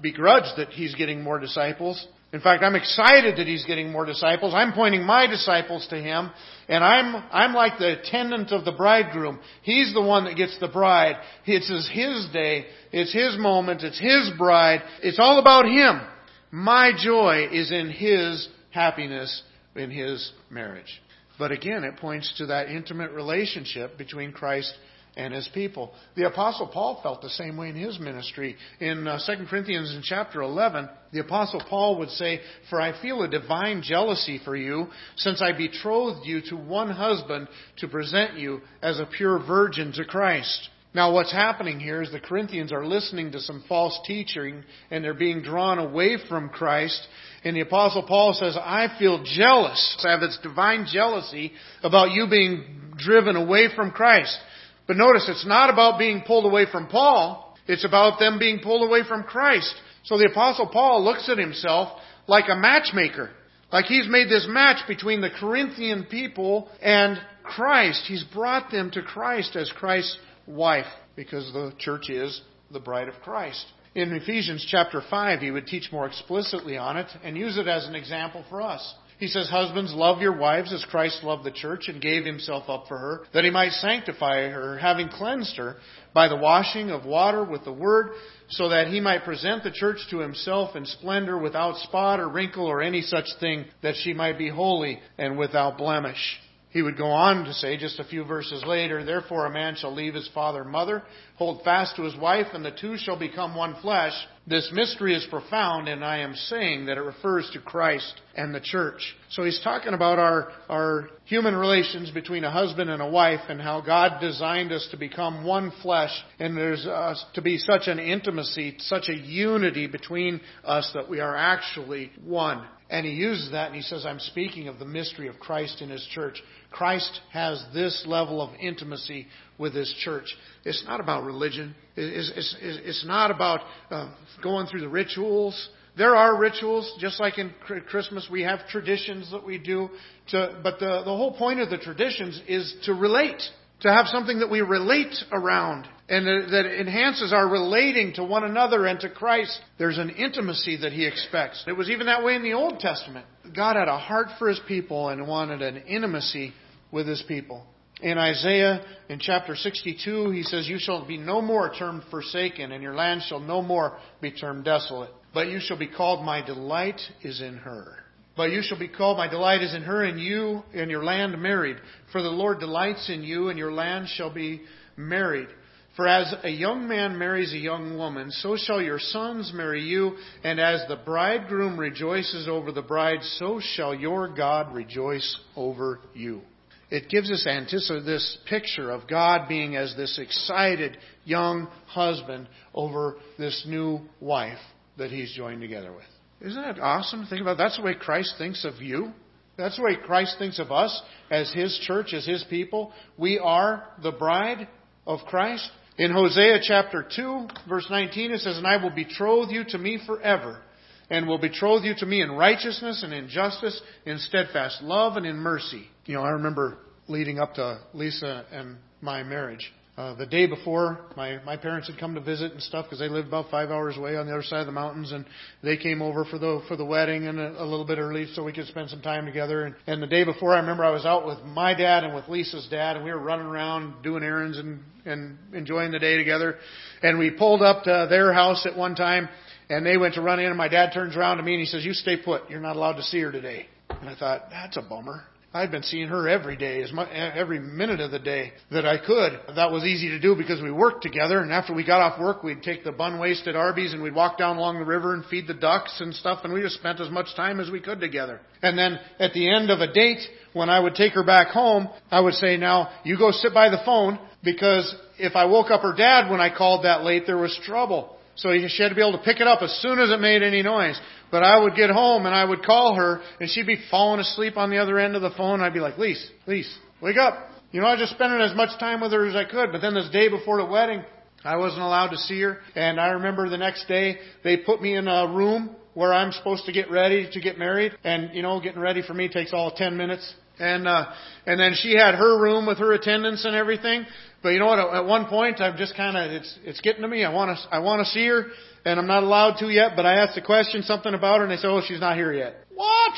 begrudged 0.00 0.56
that 0.56 0.70
he's 0.70 0.94
getting 0.94 1.22
more 1.22 1.38
disciples. 1.38 2.06
In 2.36 2.42
fact, 2.42 2.62
I'm 2.62 2.74
excited 2.74 3.38
that 3.38 3.46
he's 3.46 3.64
getting 3.64 3.90
more 3.90 4.04
disciples. 4.04 4.52
I'm 4.54 4.74
pointing 4.74 5.02
my 5.04 5.26
disciples 5.26 5.86
to 5.88 5.96
him, 5.96 6.30
and 6.68 6.84
I'm, 6.84 7.24
I'm 7.32 7.54
like 7.54 7.78
the 7.78 7.98
attendant 7.98 8.52
of 8.52 8.66
the 8.66 8.72
bridegroom. 8.72 9.38
He's 9.62 9.94
the 9.94 10.02
one 10.02 10.26
that 10.26 10.36
gets 10.36 10.54
the 10.60 10.68
bride. 10.68 11.16
It's 11.46 11.70
his 11.88 12.28
day. 12.34 12.66
It's 12.92 13.10
his 13.10 13.38
moment. 13.38 13.82
It's 13.84 13.98
his 13.98 14.32
bride. 14.36 14.82
It's 15.02 15.18
all 15.18 15.38
about 15.38 15.64
him. 15.64 16.02
My 16.50 16.92
joy 17.02 17.48
is 17.50 17.72
in 17.72 17.88
his 17.88 18.46
happiness 18.68 19.42
in 19.74 19.90
his 19.90 20.30
marriage. 20.50 21.00
But 21.38 21.52
again, 21.52 21.84
it 21.84 21.96
points 21.96 22.34
to 22.36 22.46
that 22.48 22.68
intimate 22.68 23.12
relationship 23.12 23.96
between 23.96 24.32
Christ 24.32 24.74
and 25.16 25.32
his 25.32 25.48
people. 25.54 25.92
The 26.14 26.26
apostle 26.26 26.68
Paul 26.68 27.00
felt 27.02 27.22
the 27.22 27.30
same 27.30 27.56
way 27.56 27.70
in 27.70 27.74
his 27.74 27.98
ministry. 27.98 28.56
In 28.80 29.08
uh, 29.08 29.18
2 29.26 29.46
Corinthians 29.46 29.94
in 29.94 30.02
chapter 30.02 30.42
11, 30.42 30.88
the 31.12 31.20
apostle 31.20 31.62
Paul 31.68 31.98
would 31.98 32.10
say, 32.10 32.40
"For 32.68 32.80
I 32.80 33.00
feel 33.00 33.22
a 33.22 33.28
divine 33.28 33.82
jealousy 33.82 34.38
for 34.44 34.54
you, 34.54 34.88
since 35.16 35.40
I 35.40 35.52
betrothed 35.52 36.26
you 36.26 36.42
to 36.48 36.56
one 36.56 36.90
husband 36.90 37.48
to 37.78 37.88
present 37.88 38.38
you 38.38 38.60
as 38.82 39.00
a 39.00 39.06
pure 39.06 39.38
virgin 39.38 39.92
to 39.92 40.04
Christ." 40.04 40.68
Now, 40.96 41.12
what's 41.12 41.30
happening 41.30 41.78
here 41.78 42.00
is 42.00 42.10
the 42.10 42.20
Corinthians 42.20 42.72
are 42.72 42.86
listening 42.86 43.32
to 43.32 43.40
some 43.40 43.62
false 43.68 44.00
teaching 44.06 44.64
and 44.90 45.04
they're 45.04 45.12
being 45.12 45.42
drawn 45.42 45.78
away 45.78 46.16
from 46.26 46.48
Christ. 46.48 47.06
And 47.44 47.54
the 47.54 47.60
Apostle 47.60 48.04
Paul 48.04 48.32
says, 48.32 48.56
I 48.56 48.96
feel 48.98 49.22
jealous. 49.22 50.02
I 50.02 50.12
have 50.12 50.20
this 50.20 50.38
divine 50.42 50.86
jealousy 50.90 51.52
about 51.82 52.12
you 52.12 52.28
being 52.30 52.94
driven 52.96 53.36
away 53.36 53.68
from 53.76 53.90
Christ. 53.90 54.38
But 54.86 54.96
notice, 54.96 55.28
it's 55.28 55.46
not 55.46 55.70
about 55.70 55.98
being 55.98 56.22
pulled 56.26 56.44
away 56.44 56.66
from 56.70 56.88
Paul. 56.88 57.56
It's 57.66 57.84
about 57.84 58.18
them 58.18 58.38
being 58.38 58.60
pulled 58.60 58.88
away 58.88 59.00
from 59.06 59.24
Christ. 59.24 59.74
So 60.04 60.16
the 60.16 60.30
Apostle 60.30 60.68
Paul 60.68 61.04
looks 61.04 61.28
at 61.28 61.38
himself 61.38 61.98
like 62.28 62.44
a 62.48 62.56
matchmaker. 62.56 63.30
Like 63.72 63.86
he's 63.86 64.08
made 64.08 64.28
this 64.28 64.46
match 64.48 64.86
between 64.86 65.20
the 65.20 65.30
Corinthian 65.30 66.04
people 66.08 66.68
and 66.80 67.18
Christ. 67.42 68.04
He's 68.06 68.24
brought 68.24 68.70
them 68.70 68.90
to 68.92 69.02
Christ 69.02 69.56
as 69.56 69.70
Christ's 69.76 70.18
wife 70.46 70.86
because 71.16 71.52
the 71.52 71.72
church 71.78 72.08
is 72.08 72.40
the 72.70 72.80
bride 72.80 73.08
of 73.08 73.14
Christ. 73.22 73.64
In 73.96 74.12
Ephesians 74.12 74.66
chapter 74.70 75.02
5, 75.08 75.40
he 75.40 75.50
would 75.50 75.66
teach 75.66 75.90
more 75.90 76.06
explicitly 76.06 76.76
on 76.76 76.96
it 76.96 77.06
and 77.24 77.36
use 77.36 77.56
it 77.56 77.66
as 77.66 77.86
an 77.86 77.94
example 77.94 78.44
for 78.48 78.60
us. 78.60 78.94
He 79.18 79.28
says, 79.28 79.48
Husbands, 79.48 79.94
love 79.94 80.20
your 80.20 80.36
wives 80.36 80.74
as 80.74 80.84
Christ 80.84 81.24
loved 81.24 81.44
the 81.44 81.50
church 81.50 81.88
and 81.88 82.02
gave 82.02 82.26
himself 82.26 82.68
up 82.68 82.84
for 82.86 82.98
her, 82.98 83.20
that 83.32 83.44
he 83.44 83.50
might 83.50 83.72
sanctify 83.72 84.48
her, 84.48 84.76
having 84.76 85.08
cleansed 85.08 85.56
her 85.56 85.76
by 86.12 86.28
the 86.28 86.36
washing 86.36 86.90
of 86.90 87.06
water 87.06 87.42
with 87.42 87.64
the 87.64 87.72
word, 87.72 88.10
so 88.50 88.68
that 88.68 88.88
he 88.88 89.00
might 89.00 89.24
present 89.24 89.64
the 89.64 89.70
church 89.70 89.98
to 90.10 90.18
himself 90.18 90.76
in 90.76 90.84
splendor 90.84 91.38
without 91.38 91.78
spot 91.78 92.20
or 92.20 92.28
wrinkle 92.28 92.66
or 92.66 92.82
any 92.82 93.00
such 93.00 93.26
thing, 93.40 93.64
that 93.82 93.94
she 93.96 94.12
might 94.12 94.36
be 94.36 94.50
holy 94.50 95.00
and 95.16 95.38
without 95.38 95.78
blemish. 95.78 96.38
He 96.68 96.82
would 96.82 96.98
go 96.98 97.06
on 97.06 97.46
to 97.46 97.54
say 97.54 97.78
just 97.78 97.98
a 97.98 98.04
few 98.04 98.22
verses 98.22 98.62
later, 98.66 99.02
Therefore 99.02 99.46
a 99.46 99.50
man 99.50 99.76
shall 99.76 99.94
leave 99.94 100.12
his 100.12 100.28
father 100.34 100.60
and 100.60 100.70
mother, 100.70 101.02
hold 101.36 101.64
fast 101.64 101.96
to 101.96 102.02
his 102.02 102.16
wife, 102.16 102.48
and 102.52 102.62
the 102.62 102.70
two 102.70 102.98
shall 102.98 103.18
become 103.18 103.56
one 103.56 103.76
flesh. 103.80 104.12
This 104.48 104.70
mystery 104.72 105.12
is 105.12 105.26
profound, 105.28 105.88
and 105.88 106.04
I 106.04 106.18
am 106.18 106.34
saying 106.34 106.86
that 106.86 106.98
it 106.98 107.00
refers 107.00 107.50
to 107.52 107.58
Christ 107.58 108.14
and 108.36 108.54
the 108.54 108.60
church. 108.60 109.16
So 109.30 109.42
he's 109.42 109.60
talking 109.64 109.92
about 109.92 110.20
our, 110.20 110.52
our 110.68 111.08
human 111.24 111.56
relations 111.56 112.12
between 112.12 112.44
a 112.44 112.50
husband 112.50 112.88
and 112.88 113.02
a 113.02 113.10
wife 113.10 113.40
and 113.48 113.60
how 113.60 113.80
God 113.80 114.20
designed 114.20 114.70
us 114.70 114.86
to 114.92 114.96
become 114.96 115.44
one 115.44 115.72
flesh, 115.82 116.12
and 116.38 116.56
there's 116.56 116.86
uh, 116.86 117.14
to 117.34 117.42
be 117.42 117.58
such 117.58 117.88
an 117.88 117.98
intimacy, 117.98 118.76
such 118.78 119.08
a 119.08 119.16
unity 119.16 119.88
between 119.88 120.40
us 120.64 120.88
that 120.94 121.10
we 121.10 121.18
are 121.18 121.34
actually 121.34 122.12
one. 122.24 122.64
And 122.88 123.04
he 123.04 123.12
uses 123.12 123.50
that 123.50 123.66
and 123.66 123.74
he 123.74 123.82
says, 123.82 124.06
I'm 124.06 124.20
speaking 124.20 124.68
of 124.68 124.78
the 124.78 124.84
mystery 124.84 125.26
of 125.28 125.40
Christ 125.40 125.82
in 125.82 125.90
his 125.90 126.06
church. 126.12 126.40
Christ 126.70 127.20
has 127.32 127.64
this 127.74 128.04
level 128.06 128.40
of 128.40 128.54
intimacy 128.60 129.26
with 129.58 129.74
his 129.74 129.92
church. 130.04 130.26
It's 130.64 130.84
not 130.86 131.00
about 131.00 131.24
religion. 131.24 131.74
It's, 131.96 132.30
it's, 132.36 132.56
it's 132.60 133.04
not 133.04 133.30
about 133.32 133.60
uh, 133.90 134.14
going 134.42 134.66
through 134.66 134.82
the 134.82 134.88
rituals. 134.88 135.68
There 135.96 136.14
are 136.14 136.38
rituals, 136.38 136.92
just 137.00 137.18
like 137.18 137.38
in 137.38 137.52
Christmas, 137.88 138.28
we 138.30 138.42
have 138.42 138.68
traditions 138.68 139.30
that 139.32 139.44
we 139.44 139.58
do. 139.58 139.88
To, 140.28 140.60
but 140.62 140.78
the, 140.78 141.02
the 141.04 141.16
whole 141.16 141.36
point 141.36 141.60
of 141.60 141.70
the 141.70 141.78
traditions 141.78 142.40
is 142.46 142.72
to 142.84 142.92
relate 142.92 143.42
to 143.80 143.92
have 143.92 144.06
something 144.06 144.38
that 144.38 144.50
we 144.50 144.60
relate 144.60 145.14
around 145.32 145.86
and 146.08 146.26
that 146.26 146.80
enhances 146.80 147.32
our 147.32 147.48
relating 147.48 148.14
to 148.14 148.24
one 148.24 148.44
another 148.44 148.86
and 148.86 149.00
to 149.00 149.10
Christ. 149.10 149.58
There's 149.78 149.98
an 149.98 150.10
intimacy 150.10 150.78
that 150.78 150.92
He 150.92 151.04
expects. 151.04 151.64
It 151.66 151.72
was 151.72 151.90
even 151.90 152.06
that 152.06 152.24
way 152.24 152.36
in 152.36 152.42
the 152.42 152.52
Old 152.52 152.78
Testament. 152.78 153.26
God 153.54 153.76
had 153.76 153.88
a 153.88 153.98
heart 153.98 154.28
for 154.38 154.48
His 154.48 154.60
people 154.68 155.08
and 155.08 155.26
wanted 155.26 155.62
an 155.62 155.78
intimacy 155.78 156.52
with 156.92 157.08
His 157.08 157.22
people. 157.26 157.66
In 158.02 158.18
Isaiah, 158.18 158.84
in 159.08 159.18
chapter 159.18 159.56
62, 159.56 160.30
he 160.30 160.42
says, 160.42 160.68
You 160.68 160.78
shall 160.78 161.06
be 161.06 161.16
no 161.16 161.40
more 161.40 161.72
termed 161.72 162.02
forsaken, 162.10 162.72
and 162.72 162.82
your 162.82 162.94
land 162.94 163.22
shall 163.26 163.40
no 163.40 163.62
more 163.62 163.96
be 164.20 164.30
termed 164.30 164.64
desolate. 164.64 165.10
But 165.32 165.48
you 165.48 165.60
shall 165.60 165.78
be 165.78 165.88
called, 165.88 166.24
My 166.24 166.44
delight 166.44 167.00
is 167.22 167.40
in 167.40 167.56
her. 167.56 168.05
But 168.36 168.50
you 168.50 168.60
shall 168.62 168.78
be 168.78 168.88
called, 168.88 169.16
My 169.16 169.28
delight 169.28 169.62
is 169.62 169.74
in 169.74 169.82
her, 169.82 170.04
and 170.04 170.20
you 170.20 170.62
and 170.74 170.90
your 170.90 171.02
land 171.02 171.40
married. 171.40 171.78
For 172.12 172.22
the 172.22 172.28
Lord 172.28 172.60
delights 172.60 173.08
in 173.08 173.22
you, 173.22 173.48
and 173.48 173.58
your 173.58 173.72
land 173.72 174.08
shall 174.08 174.32
be 174.32 174.62
married. 174.96 175.48
For 175.96 176.06
as 176.06 176.34
a 176.42 176.50
young 176.50 176.86
man 176.86 177.18
marries 177.18 177.54
a 177.54 177.58
young 177.58 177.96
woman, 177.96 178.30
so 178.30 178.58
shall 178.58 178.82
your 178.82 178.98
sons 178.98 179.50
marry 179.54 179.80
you, 179.82 180.18
and 180.44 180.60
as 180.60 180.84
the 180.88 180.96
bridegroom 180.96 181.80
rejoices 181.80 182.46
over 182.46 182.70
the 182.70 182.82
bride, 182.82 183.22
so 183.38 183.60
shall 183.60 183.94
your 183.94 184.28
God 184.28 184.74
rejoice 184.74 185.40
over 185.56 186.00
you. 186.12 186.42
It 186.90 187.08
gives 187.08 187.30
us 187.30 187.44
this 187.44 188.38
picture 188.46 188.90
of 188.90 189.08
God 189.08 189.48
being 189.48 189.74
as 189.74 189.96
this 189.96 190.18
excited 190.18 190.98
young 191.24 191.66
husband 191.86 192.46
over 192.74 193.16
this 193.38 193.64
new 193.66 194.00
wife 194.20 194.58
that 194.98 195.10
he's 195.10 195.32
joined 195.32 195.62
together 195.62 195.92
with. 195.92 196.04
Isn't 196.40 196.62
that 196.62 196.78
awesome 196.78 197.26
think 197.26 197.40
about? 197.40 197.56
That's 197.56 197.76
the 197.76 197.82
way 197.82 197.94
Christ 197.94 198.34
thinks 198.38 198.64
of 198.64 198.80
you. 198.82 199.12
That's 199.56 199.76
the 199.76 199.82
way 199.82 199.96
Christ 199.96 200.36
thinks 200.38 200.58
of 200.58 200.70
us 200.70 201.00
as 201.30 201.50
His 201.52 201.78
church, 201.86 202.12
as 202.12 202.26
His 202.26 202.44
people. 202.50 202.92
We 203.16 203.38
are 203.38 203.84
the 204.02 204.12
bride 204.12 204.68
of 205.06 205.20
Christ. 205.26 205.70
In 205.98 206.12
Hosea 206.12 206.58
chapter 206.62 207.06
2, 207.14 207.48
verse 207.66 207.86
19, 207.88 208.32
it 208.32 208.40
says, 208.40 208.58
And 208.58 208.66
I 208.66 208.82
will 208.82 208.90
betroth 208.90 209.50
you 209.50 209.64
to 209.68 209.78
me 209.78 209.98
forever, 210.06 210.60
and 211.08 211.26
will 211.26 211.38
betroth 211.38 211.84
you 211.84 211.94
to 211.98 212.06
me 212.06 212.20
in 212.20 212.32
righteousness 212.32 213.02
and 213.02 213.14
in 213.14 213.28
justice, 213.28 213.80
in 214.04 214.18
steadfast 214.18 214.82
love 214.82 215.16
and 215.16 215.24
in 215.24 215.36
mercy. 215.36 215.86
You 216.04 216.16
know, 216.16 216.22
I 216.22 216.30
remember 216.30 216.76
leading 217.08 217.38
up 217.38 217.54
to 217.54 217.80
Lisa 217.94 218.44
and 218.52 218.76
my 219.00 219.22
marriage. 219.22 219.72
Uh, 219.96 220.14
the 220.14 220.26
day 220.26 220.46
before, 220.46 220.98
my 221.16 221.42
my 221.44 221.56
parents 221.56 221.88
had 221.88 221.98
come 221.98 222.14
to 222.14 222.20
visit 222.20 222.52
and 222.52 222.62
stuff 222.62 222.84
because 222.84 222.98
they 222.98 223.08
lived 223.08 223.28
about 223.28 223.50
five 223.50 223.70
hours 223.70 223.96
away 223.96 224.14
on 224.14 224.26
the 224.26 224.32
other 224.32 224.42
side 224.42 224.60
of 224.60 224.66
the 224.66 224.72
mountains, 224.72 225.10
and 225.10 225.24
they 225.62 225.78
came 225.78 226.02
over 226.02 226.26
for 226.26 226.38
the 226.38 226.60
for 226.68 226.76
the 226.76 226.84
wedding 226.84 227.26
and 227.26 227.38
a, 227.38 227.62
a 227.62 227.64
little 227.64 227.86
bit 227.86 227.96
early 227.96 228.26
so 228.34 228.44
we 228.44 228.52
could 228.52 228.66
spend 228.66 228.90
some 228.90 229.00
time 229.00 229.24
together. 229.24 229.64
And, 229.64 229.74
and 229.86 230.02
the 230.02 230.06
day 230.06 230.22
before, 230.24 230.52
I 230.52 230.58
remember 230.58 230.84
I 230.84 230.90
was 230.90 231.06
out 231.06 231.26
with 231.26 231.38
my 231.44 231.72
dad 231.72 232.04
and 232.04 232.14
with 232.14 232.28
Lisa's 232.28 232.68
dad, 232.70 232.96
and 232.96 233.06
we 233.06 233.10
were 233.10 233.18
running 233.18 233.46
around 233.46 234.02
doing 234.02 234.22
errands 234.22 234.58
and 234.58 234.80
and 235.06 235.38
enjoying 235.54 235.92
the 235.92 235.98
day 235.98 236.18
together. 236.18 236.56
And 237.02 237.18
we 237.18 237.30
pulled 237.30 237.62
up 237.62 237.84
to 237.84 238.06
their 238.10 238.34
house 238.34 238.66
at 238.66 238.76
one 238.76 238.96
time, 238.96 239.30
and 239.70 239.86
they 239.86 239.96
went 239.96 240.14
to 240.14 240.20
run 240.20 240.40
in, 240.40 240.46
and 240.46 240.58
my 240.58 240.68
dad 240.68 240.90
turns 240.92 241.16
around 241.16 241.38
to 241.38 241.42
me 241.42 241.54
and 241.54 241.60
he 241.60 241.66
says, 241.66 241.86
"You 241.86 241.94
stay 241.94 242.18
put. 242.18 242.50
You're 242.50 242.60
not 242.60 242.76
allowed 242.76 242.96
to 242.96 243.02
see 243.02 243.20
her 243.20 243.32
today." 243.32 243.66
And 243.88 244.10
I 244.10 244.14
thought, 244.14 244.50
that's 244.50 244.76
a 244.76 244.82
bummer. 244.82 245.24
I'd 245.56 245.70
been 245.70 245.82
seeing 245.82 246.08
her 246.08 246.28
every 246.28 246.56
day, 246.56 246.82
as 246.82 246.92
much, 246.92 247.08
every 247.10 247.58
minute 247.58 247.98
of 248.00 248.10
the 248.10 248.18
day 248.18 248.52
that 248.70 248.84
I 248.84 248.98
could. 248.98 249.56
That 249.56 249.72
was 249.72 249.84
easy 249.84 250.10
to 250.10 250.18
do 250.18 250.36
because 250.36 250.60
we 250.60 250.70
worked 250.70 251.02
together. 251.02 251.40
And 251.40 251.50
after 251.50 251.72
we 251.72 251.84
got 251.84 252.02
off 252.02 252.20
work, 252.20 252.42
we'd 252.42 252.62
take 252.62 252.84
the 252.84 252.92
bun 252.92 253.18
waste 253.18 253.48
at 253.48 253.56
Arby's 253.56 253.94
and 253.94 254.02
we'd 254.02 254.14
walk 254.14 254.36
down 254.36 254.58
along 254.58 254.78
the 254.78 254.84
river 254.84 255.14
and 255.14 255.24
feed 255.24 255.46
the 255.46 255.54
ducks 255.54 255.98
and 256.00 256.14
stuff. 256.14 256.40
And 256.44 256.52
we 256.52 256.60
just 256.60 256.76
spent 256.76 257.00
as 257.00 257.10
much 257.10 257.34
time 257.36 257.58
as 257.58 257.70
we 257.70 257.80
could 257.80 258.00
together. 258.00 258.40
And 258.62 258.76
then 258.76 258.98
at 259.18 259.32
the 259.32 259.50
end 259.50 259.70
of 259.70 259.80
a 259.80 259.90
date, 259.90 260.20
when 260.52 260.68
I 260.68 260.78
would 260.78 260.94
take 260.94 261.14
her 261.14 261.24
back 261.24 261.48
home, 261.48 261.88
I 262.10 262.20
would 262.20 262.34
say, 262.34 262.58
"Now 262.58 262.90
you 263.04 263.16
go 263.16 263.30
sit 263.30 263.54
by 263.54 263.70
the 263.70 263.78
phone 263.78 264.18
because 264.42 264.94
if 265.18 265.36
I 265.36 265.46
woke 265.46 265.70
up 265.70 265.80
her 265.80 265.94
dad 265.94 266.30
when 266.30 266.40
I 266.40 266.54
called 266.54 266.84
that 266.84 267.02
late, 267.02 267.26
there 267.26 267.38
was 267.38 267.56
trouble." 267.64 268.15
So 268.36 268.52
she 268.68 268.82
had 268.82 268.90
to 268.90 268.94
be 268.94 269.00
able 269.00 269.18
to 269.18 269.24
pick 269.24 269.40
it 269.40 269.46
up 269.46 269.62
as 269.62 269.72
soon 269.80 269.98
as 269.98 270.10
it 270.10 270.20
made 270.20 270.42
any 270.42 270.62
noise. 270.62 271.00
But 271.30 271.42
I 271.42 271.58
would 271.58 271.74
get 271.74 271.90
home 271.90 272.26
and 272.26 272.34
I 272.34 272.44
would 272.44 272.62
call 272.62 272.94
her 272.94 273.20
and 273.40 273.48
she'd 273.48 273.66
be 273.66 273.78
falling 273.90 274.20
asleep 274.20 274.56
on 274.56 274.70
the 274.70 274.78
other 274.78 274.98
end 274.98 275.16
of 275.16 275.22
the 275.22 275.30
phone. 275.30 275.60
I'd 275.60 275.74
be 275.74 275.80
like, 275.80 275.98
Lise, 275.98 276.30
Lise, 276.46 276.72
wake 277.00 277.16
up. 277.16 277.50
You 277.72 277.80
know, 277.80 277.88
I 277.88 277.92
was 277.92 278.00
just 278.00 278.12
spending 278.12 278.40
as 278.40 278.54
much 278.54 278.78
time 278.78 279.00
with 279.00 279.12
her 279.12 279.26
as 279.26 279.34
I 279.34 279.44
could. 279.44 279.72
But 279.72 279.80
then 279.80 279.94
this 279.94 280.08
day 280.10 280.28
before 280.28 280.58
the 280.58 280.66
wedding, 280.66 281.02
I 281.44 281.56
wasn't 281.56 281.82
allowed 281.82 282.08
to 282.08 282.16
see 282.18 282.40
her. 282.42 282.58
And 282.74 283.00
I 283.00 283.08
remember 283.08 283.48
the 283.48 283.58
next 283.58 283.86
day, 283.88 284.18
they 284.44 284.58
put 284.58 284.82
me 284.82 284.96
in 284.96 285.08
a 285.08 285.32
room 285.32 285.74
where 285.94 286.12
I'm 286.12 286.32
supposed 286.32 286.66
to 286.66 286.72
get 286.72 286.90
ready 286.90 287.28
to 287.32 287.40
get 287.40 287.58
married. 287.58 287.92
And, 288.04 288.34
you 288.34 288.42
know, 288.42 288.60
getting 288.60 288.80
ready 288.80 289.02
for 289.02 289.14
me 289.14 289.28
takes 289.28 289.52
all 289.52 289.70
10 289.70 289.96
minutes. 289.96 290.34
And, 290.58 290.86
uh, 290.86 291.06
and 291.46 291.60
then 291.60 291.74
she 291.74 291.96
had 291.96 292.14
her 292.14 292.40
room 292.40 292.66
with 292.66 292.78
her 292.78 292.92
attendants 292.92 293.44
and 293.44 293.54
everything. 293.54 294.06
But 294.42 294.50
you 294.50 294.58
know 294.58 294.66
what? 294.66 294.78
At 294.78 295.06
one 295.06 295.26
point, 295.26 295.60
I'm 295.60 295.76
just 295.76 295.96
kind 295.96 296.16
of 296.16 296.30
it's 296.30 296.58
it's 296.64 296.80
getting 296.80 297.02
to 297.02 297.08
me. 297.08 297.24
I 297.24 297.32
want 297.32 297.56
to 297.56 297.74
I 297.74 297.80
want 297.80 298.00
to 298.00 298.12
see 298.12 298.26
her, 298.26 298.46
and 298.84 299.00
I'm 299.00 299.06
not 299.06 299.22
allowed 299.22 299.58
to 299.58 299.68
yet. 299.68 299.92
But 299.96 300.06
I 300.06 300.16
asked 300.16 300.36
a 300.38 300.42
question, 300.42 300.82
something 300.82 301.14
about 301.14 301.38
her, 301.38 301.44
and 301.44 301.50
they 301.50 301.56
said, 301.56 301.68
"Oh, 301.68 301.82
she's 301.86 302.00
not 302.00 302.16
here 302.16 302.32
yet." 302.32 302.56
What? 302.74 303.12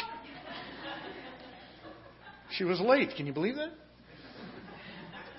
She 2.57 2.65
was 2.65 2.81
late. 2.81 3.11
Can 3.17 3.27
you 3.27 3.33
believe 3.33 3.57
that? 3.57 3.71